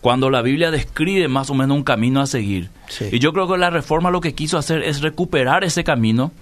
[0.00, 2.68] Cuando la Biblia describe más o menos un camino a seguir.
[2.88, 3.06] Sí.
[3.12, 6.32] Y yo creo que la reforma lo que quiso hacer es recuperar ese camino.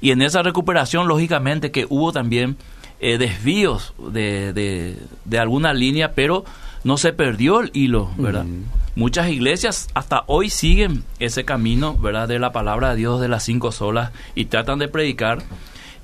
[0.00, 2.56] Y en esa recuperación, lógicamente, que hubo también
[3.00, 6.44] eh, desvíos de, de- de alguna línea, pero
[6.84, 8.46] no se perdió el hilo, ¿verdad?
[8.94, 12.28] Muchas iglesias hasta hoy siguen ese camino, ¿verdad?
[12.28, 15.42] De la palabra de Dios de las cinco solas y tratan de predicar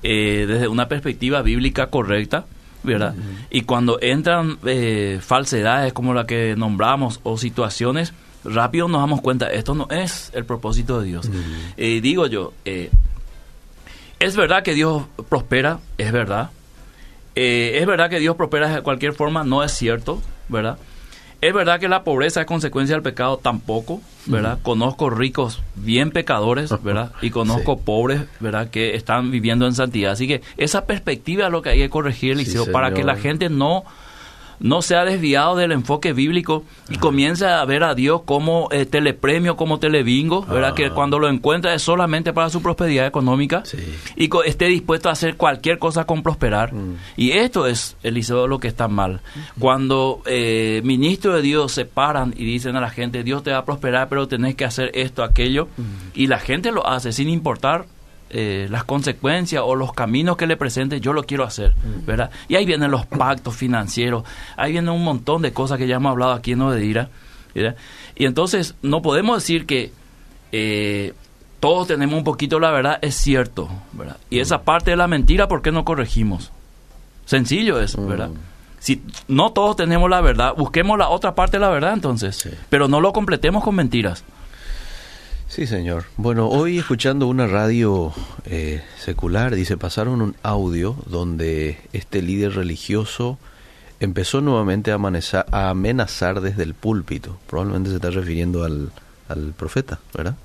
[0.03, 2.45] eh, desde una perspectiva bíblica correcta,
[2.83, 3.15] ¿verdad?
[3.49, 8.13] Y cuando entran eh, falsedades como la que nombramos o situaciones,
[8.43, 11.29] rápido nos damos cuenta, esto no es el propósito de Dios.
[11.77, 12.89] Eh, digo yo, eh,
[14.19, 16.51] es verdad que Dios prospera, es verdad.
[17.35, 20.77] Eh, es verdad que Dios prospera de cualquier forma, no es cierto, ¿verdad?
[21.43, 24.59] Es verdad que la pobreza es consecuencia del pecado, tampoco, ¿verdad?
[24.63, 27.11] Conozco ricos bien pecadores, ¿verdad?
[27.21, 27.81] Y conozco Sí.
[27.83, 28.69] pobres, ¿verdad?
[28.69, 30.13] Que están viviendo en santidad.
[30.13, 33.49] Así que esa perspectiva es lo que hay que corregir, Eliseo, para que la gente
[33.49, 33.83] no
[34.59, 38.85] no se ha desviado del enfoque bíblico y comienza a ver a Dios como eh,
[38.85, 40.73] telepremio, como telebingo, ¿verdad?
[40.73, 43.77] Que cuando lo encuentra es solamente para su prosperidad económica Sí.
[44.15, 46.71] y esté dispuesto a hacer cualquier cosa con prosperar.
[47.17, 49.21] Y esto es, Eliseo, lo que está mal.
[49.59, 53.59] Cuando eh, ministros de Dios se paran y dicen a la gente, Dios te va
[53.59, 55.67] a prosperar, pero tenés que hacer esto, aquello,
[56.13, 57.85] y la gente lo hace sin importar
[58.33, 61.73] eh, las consecuencias o los caminos que le presente, yo lo quiero hacer,
[62.05, 62.31] ¿verdad?
[62.47, 64.23] Y ahí vienen los pactos financieros,
[64.57, 67.09] ahí viene un montón de cosas que ya hemos hablado aquí en Obedira,
[67.53, 67.75] ¿verdad?
[68.15, 69.91] Y entonces no podemos decir que
[70.51, 71.13] eh,
[71.59, 74.17] todos tenemos un poquito la verdad, es cierto, ¿verdad?
[74.29, 76.51] Y esa parte de la mentira, ¿por qué no corregimos?
[77.25, 78.29] Sencillo es, ¿verdad?
[78.79, 82.49] Si no todos tenemos la verdad, busquemos la otra parte de la verdad entonces, Sí.
[82.69, 84.23] pero no lo completemos con mentiras.
[85.53, 86.05] Sí, señor.
[86.17, 88.11] Bueno, hoy escuchando una radio
[88.45, 93.37] eh, secular, dice, pasaron un audio donde este líder religioso
[93.99, 94.97] empezó nuevamente a,
[95.51, 97.37] a amenazar desde el púlpito.
[97.45, 98.91] Probablemente se está refiriendo al,
[99.29, 100.37] al profeta, ¿verdad?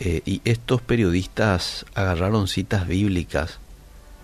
[0.00, 3.58] Eh, y estos periodistas agarraron citas bíblicas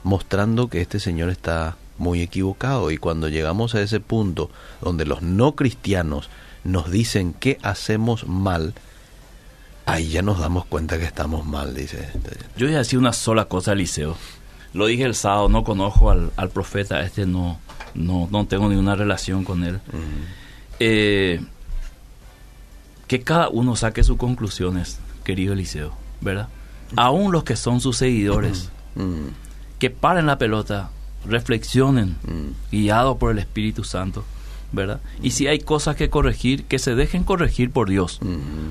[0.03, 2.91] mostrando que este señor está muy equivocado.
[2.91, 6.31] Y cuando llegamos a ese punto donde los no cristianos
[6.65, 8.73] nos dicen que hacemos mal,
[9.87, 12.09] ahí ya nos damos cuenta que estamos mal, dice.
[12.57, 14.17] Yo voy a decir una sola cosa, Eliseo.
[14.73, 17.59] Lo dije el sábado, no conozco al, al profeta, este no,
[17.95, 19.81] no, no tengo ninguna relación con él.
[20.81, 21.41] Eh,
[23.07, 26.49] que cada uno saque sus conclusiones, querido Eliseo, ¿verdad?
[26.97, 28.71] Aún los que son sus seguidores,
[29.79, 30.91] que paren la pelota,
[31.27, 32.17] reflexionen,
[32.73, 34.25] guiados por el Espíritu Santo,
[34.75, 35.01] ¿verdad?
[35.23, 38.21] Y si hay cosas que corregir, que se dejen corregir por Dios.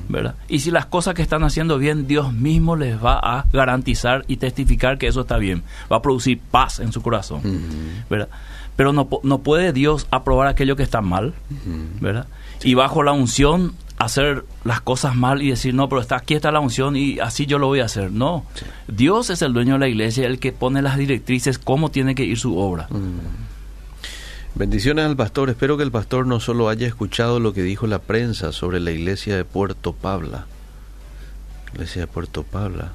[0.10, 0.36] ¿verdad?
[0.48, 4.38] Y si las cosas que están haciendo bien, Dios mismo les va a garantizar y
[4.38, 5.64] testificar que eso está bien.
[5.92, 7.42] Va a producir paz en su corazón,
[8.10, 8.30] ¿verdad?
[8.76, 11.34] Pero no, no puede Dios aprobar aquello que está mal,
[12.02, 12.28] ¿verdad?
[12.64, 16.52] Y bajo la unción hacer las cosas mal y decir, no, pero está, aquí está
[16.52, 18.12] la unción y así yo lo voy a hacer.
[18.12, 18.66] No, Sí.
[18.88, 22.24] Dios es el dueño de la iglesia, el que pone las directrices, cómo tiene que
[22.26, 22.88] ir su obra.
[24.56, 25.50] Bendiciones al pastor.
[25.50, 28.92] Espero que el pastor no solo haya escuchado lo que dijo la prensa sobre la
[28.92, 30.46] iglesia de Puerto Pabla.
[31.74, 32.92] Iglesia de Puerto Pabla.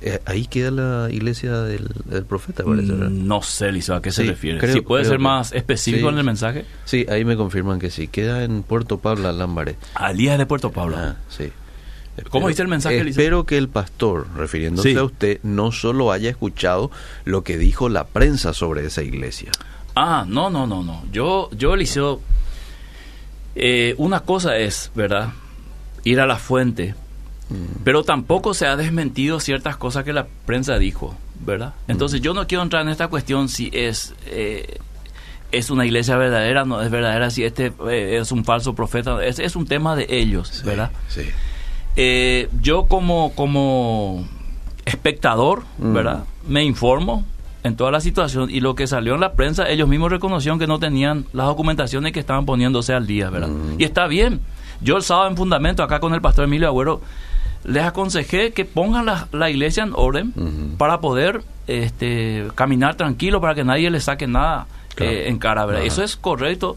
[0.00, 1.88] Eh, ahí queda la iglesia del,
[2.28, 4.72] profeta, parece, mm, No sé, Liceo, a qué se refiere.
[4.72, 6.64] si puede ser más específico en el mensaje.
[6.84, 8.06] Sí, ahí me confirman que sí.
[8.06, 9.76] Queda en Puerto Pablo, Lámbare.
[10.14, 10.96] día de Puerto Pablo.
[10.98, 11.50] Ah, sí.
[12.30, 13.22] ¿Cómo dice el mensaje, Liceo?
[13.22, 16.90] Espero que el pastor, refiriéndose a usted, no solo haya escuchado
[17.24, 19.50] lo que dijo la prensa sobre esa iglesia.
[19.96, 21.02] Ah, no, no, no, no.
[21.10, 22.20] Yo, yo Eliseo,
[23.56, 25.30] eh, una cosa es, ¿verdad?
[26.04, 26.94] Ir a la fuente
[27.48, 27.84] Mm.
[27.84, 31.74] Pero tampoco se ha desmentido ciertas cosas que la prensa dijo, ¿verdad?
[31.86, 34.78] Entonces yo no quiero entrar en esta cuestión si es, eh,
[35.52, 39.38] es una iglesia verdadera, no es verdadera, si este eh, es un falso profeta, es,
[39.38, 40.90] es un tema de ellos, ¿verdad?
[41.08, 41.22] Sí.
[41.94, 44.26] Eh, yo como, como
[44.84, 45.92] espectador, mm.
[45.92, 46.24] ¿verdad?
[46.48, 47.24] Me informo
[47.66, 50.66] en toda la situación y lo que salió en la prensa, ellos mismos reconocieron que
[50.66, 53.48] no tenían las documentaciones que estaban poniéndose al día, ¿verdad?
[53.48, 53.80] Mm.
[53.80, 54.40] Y está bien.
[54.80, 57.00] Yo el sábado en fundamento acá con el pastor Emilio Agüero
[57.64, 60.32] les aconsejé que pongan la, iglesia en orden
[60.78, 64.66] para poder este, caminar tranquilo, para que nadie le saque nada
[64.98, 65.84] eh, en cara, ¿verdad?
[65.84, 66.76] Eso es correcto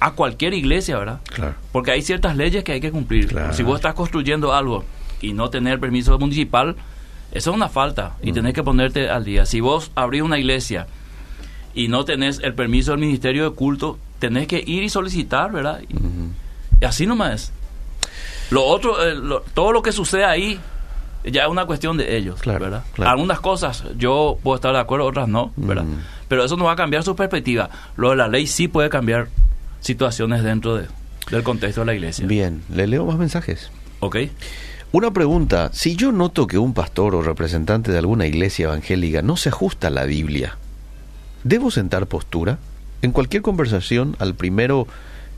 [0.00, 1.20] a cualquier iglesia, ¿verdad?
[1.32, 1.54] Claro.
[1.70, 3.34] Porque hay ciertas leyes que hay que cumplir.
[3.52, 4.84] Si vos estás construyendo algo
[5.20, 6.76] y no tener permiso municipal,
[7.34, 9.44] eso es una falta y tenés que ponerte al día.
[9.44, 10.86] Si vos abrís una iglesia
[11.74, 15.82] y no tenés el permiso del Ministerio de Culto, tenés que ir y solicitar, ¿verdad?
[15.88, 17.52] Y, así nomás es.
[18.50, 20.60] Lo otro, eh, todo lo que sucede ahí
[21.24, 22.84] ya es una cuestión de ellos, ¿verdad?
[22.98, 25.84] Algunas cosas yo puedo estar de acuerdo, otras no, ¿verdad?
[25.84, 25.98] Mm.
[26.28, 27.68] Pero eso no va a cambiar su perspectiva.
[27.96, 29.28] Lo de la ley sí puede cambiar
[29.80, 30.86] situaciones dentro de,
[31.30, 32.26] del contexto de la iglesia.
[32.26, 33.70] Bien, le leo más mensajes.
[34.00, 34.16] Ok.
[34.94, 39.36] Una pregunta, si yo noto que un pastor o representante de alguna iglesia evangélica no
[39.36, 40.56] se ajusta a la Biblia,
[41.42, 42.60] ¿debo sentar postura?
[43.02, 44.86] En cualquier conversación, al primero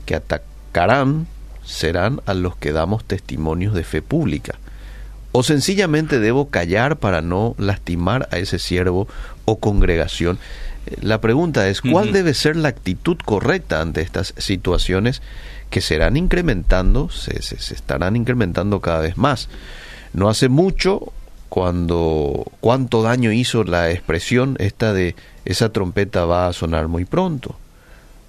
[0.05, 1.25] que atacarán
[1.65, 4.59] serán a los que damos testimonios de fe pública.
[5.31, 9.07] O sencillamente debo callar para no lastimar a ese siervo
[9.45, 10.37] o congregación.
[10.85, 15.23] Eh, la pregunta es, ¿cuál debe ser la actitud correcta ante estas situaciones
[15.69, 19.49] que serán incrementando, se, se, estarán incrementando cada vez más?
[20.13, 21.11] No hace mucho,
[21.49, 25.15] cuando cuánto daño hizo la expresión esta de
[25.45, 27.55] esa trompeta va a sonar muy pronto.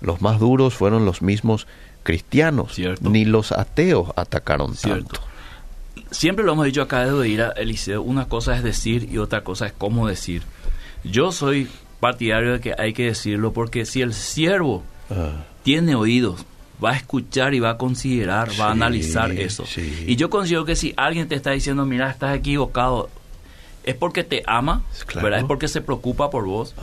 [0.01, 1.67] Los más duros fueron los mismos
[2.05, 5.21] cristianos, ni los ateos atacaron tanto.
[6.11, 9.43] Siempre lo hemos dicho acá de ir a Eliseo, una cosa es decir y otra
[9.43, 10.43] cosa es cómo decir.
[11.05, 11.69] Yo soy
[12.01, 15.45] partidario de que hay que decirlo porque si el siervo ah.
[15.65, 16.47] tiene oídos,
[16.83, 19.65] va a escuchar y va a considerar, va a analizar eso.
[20.07, 23.11] Y yo considero que si alguien te está diciendo, mira, estás equivocado,
[23.85, 24.83] es porque te ama,
[25.15, 25.41] ¿verdad?
[25.41, 26.75] Es porque se preocupa por vos.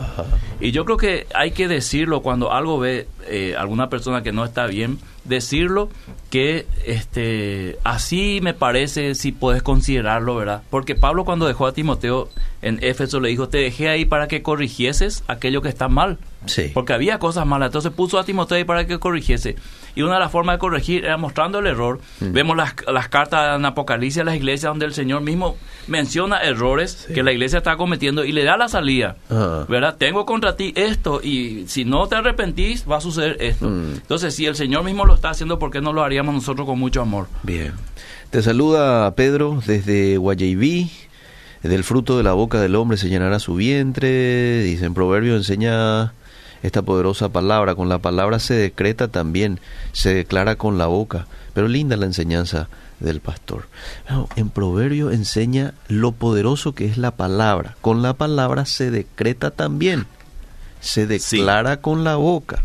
[0.59, 4.45] Y yo creo que hay que decirlo cuando algo ve eh, alguna persona que no
[4.45, 5.89] está bien, decirlo
[6.29, 10.63] que este así me parece si puedes considerarlo, ¿verdad?
[10.69, 12.29] Porque Pablo cuando dejó a Timoteo
[12.61, 16.17] en Éfeso le dijo, te dejé ahí para que corrigieses aquello que está mal.
[16.45, 16.71] Sí.
[16.73, 17.67] Porque había cosas malas.
[17.67, 19.55] Entonces puso a Timoteo ahí para que corrigiese.
[19.95, 21.99] Y una de las formas de corregir era mostrando el error.
[22.19, 22.33] Mm.
[22.33, 25.57] Vemos las, las cartas en Apocalipsis a las iglesias donde el Señor mismo
[25.87, 29.15] menciona errores que la iglesia está cometiendo y le da la salida.
[29.29, 29.95] ¿Verdad?
[29.97, 33.69] Tengo contra ti esto y si no te arrepentís va a suceder esto.
[33.69, 33.93] Mm.
[33.95, 36.79] Entonces, si el Señor mismo lo está haciendo, ¿por qué no lo haríamos nosotros con
[36.79, 37.27] mucho amor?
[37.43, 37.73] Bien.
[38.29, 40.91] Te saluda Pedro desde Guayaibí.
[41.63, 44.61] Del fruto de la boca del hombre se llenará su vientre.
[44.63, 46.13] Dice en Proverbio, enseña
[46.61, 47.75] esta poderosa palabra.
[47.75, 49.59] Con la palabra se decreta también,
[49.93, 51.27] se declara con la boca.
[51.53, 52.67] Pero linda la enseñanza
[52.99, 53.67] del pastor.
[54.35, 57.75] en Proverbio enseña lo poderoso que es la palabra.
[57.81, 60.05] Con la palabra se decreta también,
[60.81, 62.63] se declara con la boca.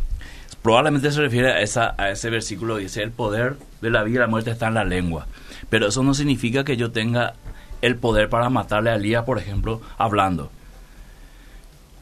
[0.62, 4.20] Probablemente se refiere a, esa, a ese versículo, dice, el poder de la vida y
[4.20, 5.26] la muerte está en la lengua.
[5.68, 7.34] Pero eso no significa que yo tenga
[7.80, 10.50] el poder para matarle a Elías, por ejemplo, hablando.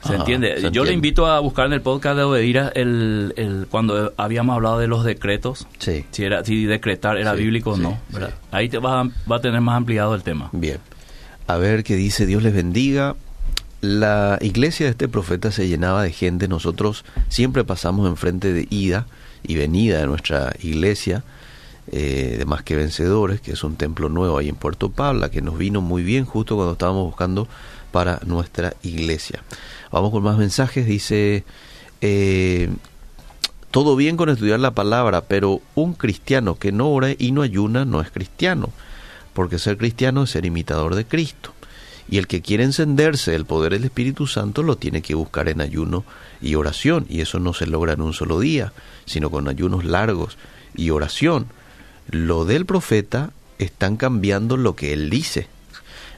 [0.05, 0.71] ¿Se, entiende?
[0.73, 4.79] Yo le invito a buscar en el podcast de Obedira el, el, cuando habíamos hablado
[4.79, 5.67] de los decretos.
[5.79, 6.05] Sí.
[6.13, 7.99] Si, era, si decretar era bíblico o no.
[8.53, 10.51] Ahí te va a, va a tener más ampliado el tema.
[10.53, 10.79] Bien.
[11.49, 13.17] A ver qué dice, Dios les bendiga.
[13.81, 16.49] La iglesia de este profeta se llenaba de gente.
[16.49, 19.07] Nosotros siempre pasamos enfrente de ida
[19.45, 21.23] y venida de nuestra iglesia
[21.93, 25.43] eh, de Más que Vencedores, que es un templo nuevo ahí en Puerto Pabla, que
[25.43, 27.47] nos vino muy bien justo cuando estábamos buscando
[27.93, 29.43] para nuestra iglesia.
[29.93, 31.45] Vamos con más mensajes, dice,
[32.01, 32.69] eh,
[33.71, 37.85] todo bien con estudiar la palabra, pero un cristiano que no ora y no ayuna
[37.85, 38.71] no es cristiano,
[39.35, 41.53] porque ser cristiano es ser imitador de Cristo.
[42.11, 45.61] Y el que quiere encenderse el poder del Espíritu Santo lo tiene que buscar en
[45.61, 46.05] ayuno
[46.41, 48.73] y oración, y eso no se logra en un solo día,
[49.05, 50.39] sino con ayunos largos
[50.75, 51.47] y oración
[52.11, 55.49] lo del profeta están cambiando lo que él dice.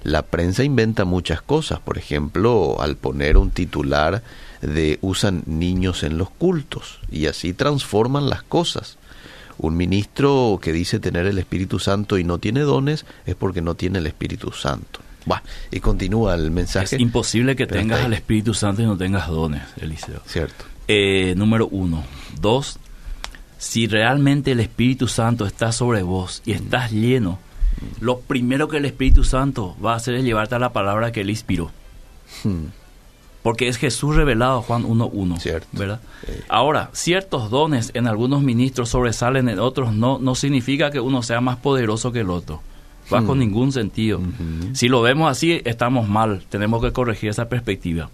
[0.02, 4.22] La prensa inventa muchas cosas, por ejemplo, al poner un titular
[4.62, 8.98] de usan niños en los cultos y así transforman las cosas.
[9.58, 13.74] Un ministro que dice tener el Espíritu Santo y no tiene dones es porque no
[13.74, 15.00] tiene el Espíritu Santo.
[15.70, 16.96] Y continúa el mensaje.
[16.96, 20.20] Es imposible que tengas el Espíritu Santo y no tengas dones, Eliseo.
[20.26, 20.64] Cierto.
[20.88, 22.04] Eh, número uno.
[22.40, 22.78] Dos,
[23.58, 27.38] si realmente el Espíritu Santo está sobre vos y estás lleno,
[28.00, 31.20] lo primero que el Espíritu Santo va a hacer es llevarte a la palabra que
[31.20, 31.70] él inspiró.
[32.44, 32.66] Hmm.
[33.42, 35.62] Porque es Jesús revelado, Juan 1.1.
[35.72, 36.00] ¿verdad?
[36.48, 41.40] Ahora, ciertos dones en algunos ministros sobresalen en otros, no, no significa que uno sea
[41.40, 42.62] más poderoso que el otro.
[43.10, 43.38] Bajo hmm.
[43.38, 44.20] ningún sentido.
[44.72, 46.42] Si lo vemos así, estamos mal.
[46.48, 48.10] Tenemos que corregir esa perspectiva.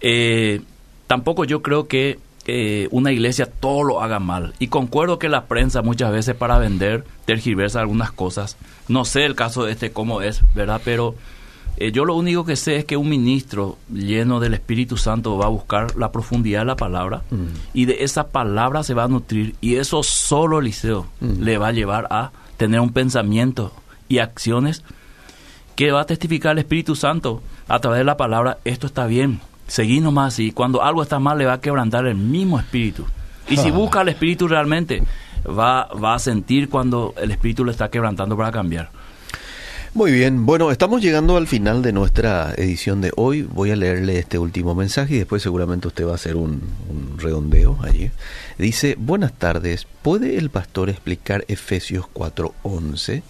[0.00, 0.60] Eh,
[1.06, 4.54] tampoco yo creo que eh, una iglesia todo lo haga mal.
[4.58, 8.56] Y concuerdo que la prensa muchas veces para vender tergiversa algunas cosas.
[8.86, 10.80] No sé el caso de este cómo es, ¿verdad?
[10.84, 11.14] Pero
[11.76, 15.46] eh, yo lo único que sé es que un ministro lleno del Espíritu Santo va
[15.46, 17.46] a buscar la profundidad de la palabra mm.
[17.72, 21.42] y de esa palabra se va a nutrir y eso solo, Eliseo, mm.
[21.42, 23.72] le va a llevar a tener un pensamiento
[24.08, 24.82] y acciones
[25.76, 29.40] que va a testificar el Espíritu Santo a través de la palabra, esto está bien,
[29.66, 33.06] seguí nomás y cuando algo está mal le va a quebrantar el mismo espíritu.
[33.48, 33.72] Y si ah.
[33.72, 35.02] busca el espíritu realmente,
[35.46, 38.90] va, va a sentir cuando el espíritu le está quebrantando para cambiar.
[39.92, 43.42] Muy bien, bueno, estamos llegando al final de nuestra edición de hoy.
[43.42, 47.16] Voy a leerle este último mensaje y después seguramente usted va a hacer un, un
[47.16, 48.10] redondeo allí.
[48.58, 53.22] Dice, buenas tardes, ¿puede el pastor explicar Efesios 4.11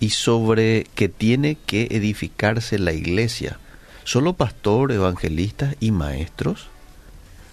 [0.00, 3.58] y sobre que tiene que edificarse la iglesia?
[4.04, 6.68] solo pastor, evangelistas y maestros?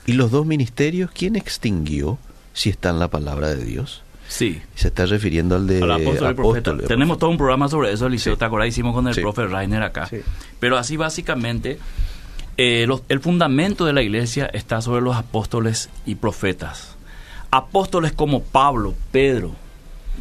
[0.05, 2.19] ¿Y los dos ministerios quién extinguió
[2.53, 4.03] si está en la palabra de Dios?
[4.27, 4.61] Sí.
[4.75, 8.69] Se está refiriendo al de apóstol, Tenemos todo un programa sobre eso, Liceo, ¿te acordás?
[8.69, 10.09] Hicimos con el profe Rainer acá.
[10.59, 11.79] Pero así básicamente,
[12.57, 16.95] eh, el fundamento de la iglesia está sobre los apóstoles y profetas.
[17.51, 19.51] Apóstoles como Pablo, Pedro,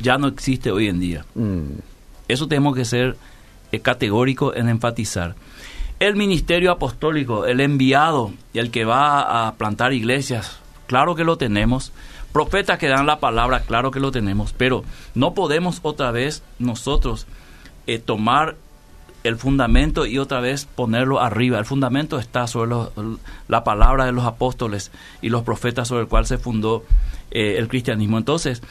[0.02, 1.24] ya no existe hoy en día.
[1.34, 1.78] Mm.
[2.32, 3.16] Eso tenemos que ser
[3.72, 5.34] eh, categórico en enfatizar
[6.00, 11.92] el ministerio apostólico, el enviado el que va a plantar iglesias, claro que lo tenemos.
[12.32, 14.82] Profetas que dan la palabra, claro que lo tenemos, pero
[15.14, 17.26] no podemos otra vez nosotros
[17.86, 18.56] eh, tomar
[19.24, 21.58] el fundamento y otra vez ponerlo arriba.
[21.58, 22.74] El fundamento está sobre
[23.48, 26.82] la palabra de los apóstoles y los profetas sobre el cual se fundó
[27.30, 28.16] eh, el cristianismo.
[28.16, 28.62] Entonces,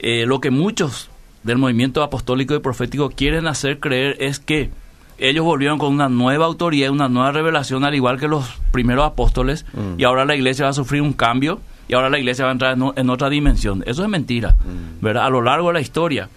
[0.00, 1.10] eh, lo que muchos
[1.42, 4.70] del movimiento apostólico y profético quieren hacer creer es que
[5.18, 9.64] ellos volvieron con una nueva autoridad, una nueva revelación, al igual que los primeros apóstoles,
[9.72, 10.00] mm.
[10.00, 12.52] y ahora la iglesia va a sufrir un cambio y ahora la iglesia va a
[12.52, 13.84] entrar en, otra dimensión.
[13.86, 15.04] Eso es mentira, mm.
[15.04, 15.26] ¿verdad?
[15.26, 16.28] A lo largo de la historia,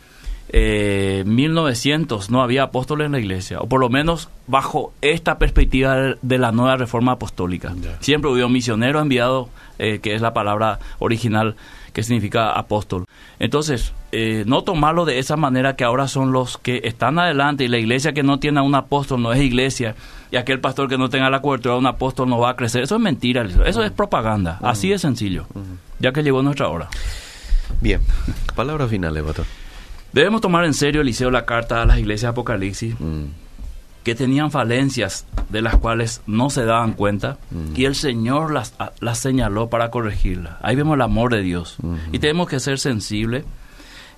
[0.49, 6.15] eh, 1900 no había apóstoles en la iglesia, o por lo menos bajo esta perspectiva
[6.21, 7.73] de, la nueva reforma apostólica.
[8.01, 9.47] Siempre hubo misioneros enviados,
[9.79, 11.55] eh, que es la palabra original
[11.95, 13.05] que significa apóstol.
[13.39, 17.69] Entonces, eh, no tomarlo de esa manera que ahora son los que están adelante y
[17.69, 19.95] la iglesia que no tiene a un apóstol no es iglesia
[20.29, 22.83] y aquel pastor que no tenga la cobertura de un apóstol no va a crecer.
[22.83, 24.59] Eso es mentira, eso es propaganda.
[24.61, 25.47] Así de sencillo,
[25.99, 26.89] ya que llegó nuestra hora.
[27.79, 28.01] Bien,
[28.55, 29.45] palabras finales, pastor.
[30.11, 32.93] Debemos tomar en serio, Eliseo, la carta a las iglesias Apocalipsis.
[32.99, 33.44] Mm
[34.05, 37.73] que tenían falencias de las cuales no se daban cuenta mm.
[37.75, 40.53] y el Señor las, las señaló para corregirlas.
[40.61, 41.77] Ahí vemos el amor de Dios
[42.11, 43.45] y tenemos que ser sensibles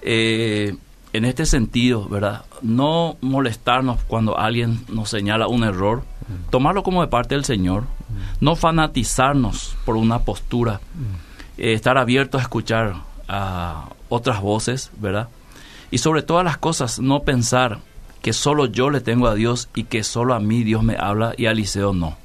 [0.02, 0.76] eh,
[1.14, 2.44] en este sentido, ¿verdad?
[2.62, 6.50] No molestarnos cuando alguien nos señala un error, mm.
[6.50, 7.86] tomarlo como de parte del Señor, mm.
[8.42, 10.82] no fanatizarnos por una postura,
[11.58, 12.96] eh, estar abierto a escuchar
[13.30, 15.30] a otras voces, ¿verdad?
[15.92, 17.80] Y sobre todas las cosas, no pensar
[18.22, 21.34] que solo yo le tengo a Dios y que solo a mí Dios me habla
[21.38, 22.18] y a Eliseo no.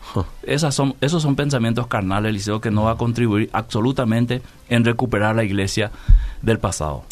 [0.42, 5.36] Esas son, esos son pensamientos carnales, Eliseo, que no va a contribuir absolutamente en recuperar
[5.36, 5.90] la iglesia
[6.42, 7.04] del pasado.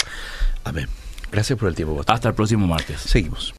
[0.65, 0.89] Amén.
[1.31, 2.03] Gracias por el tiempo.
[2.07, 3.01] Hasta el próximo martes.
[3.01, 3.49] Seguimos.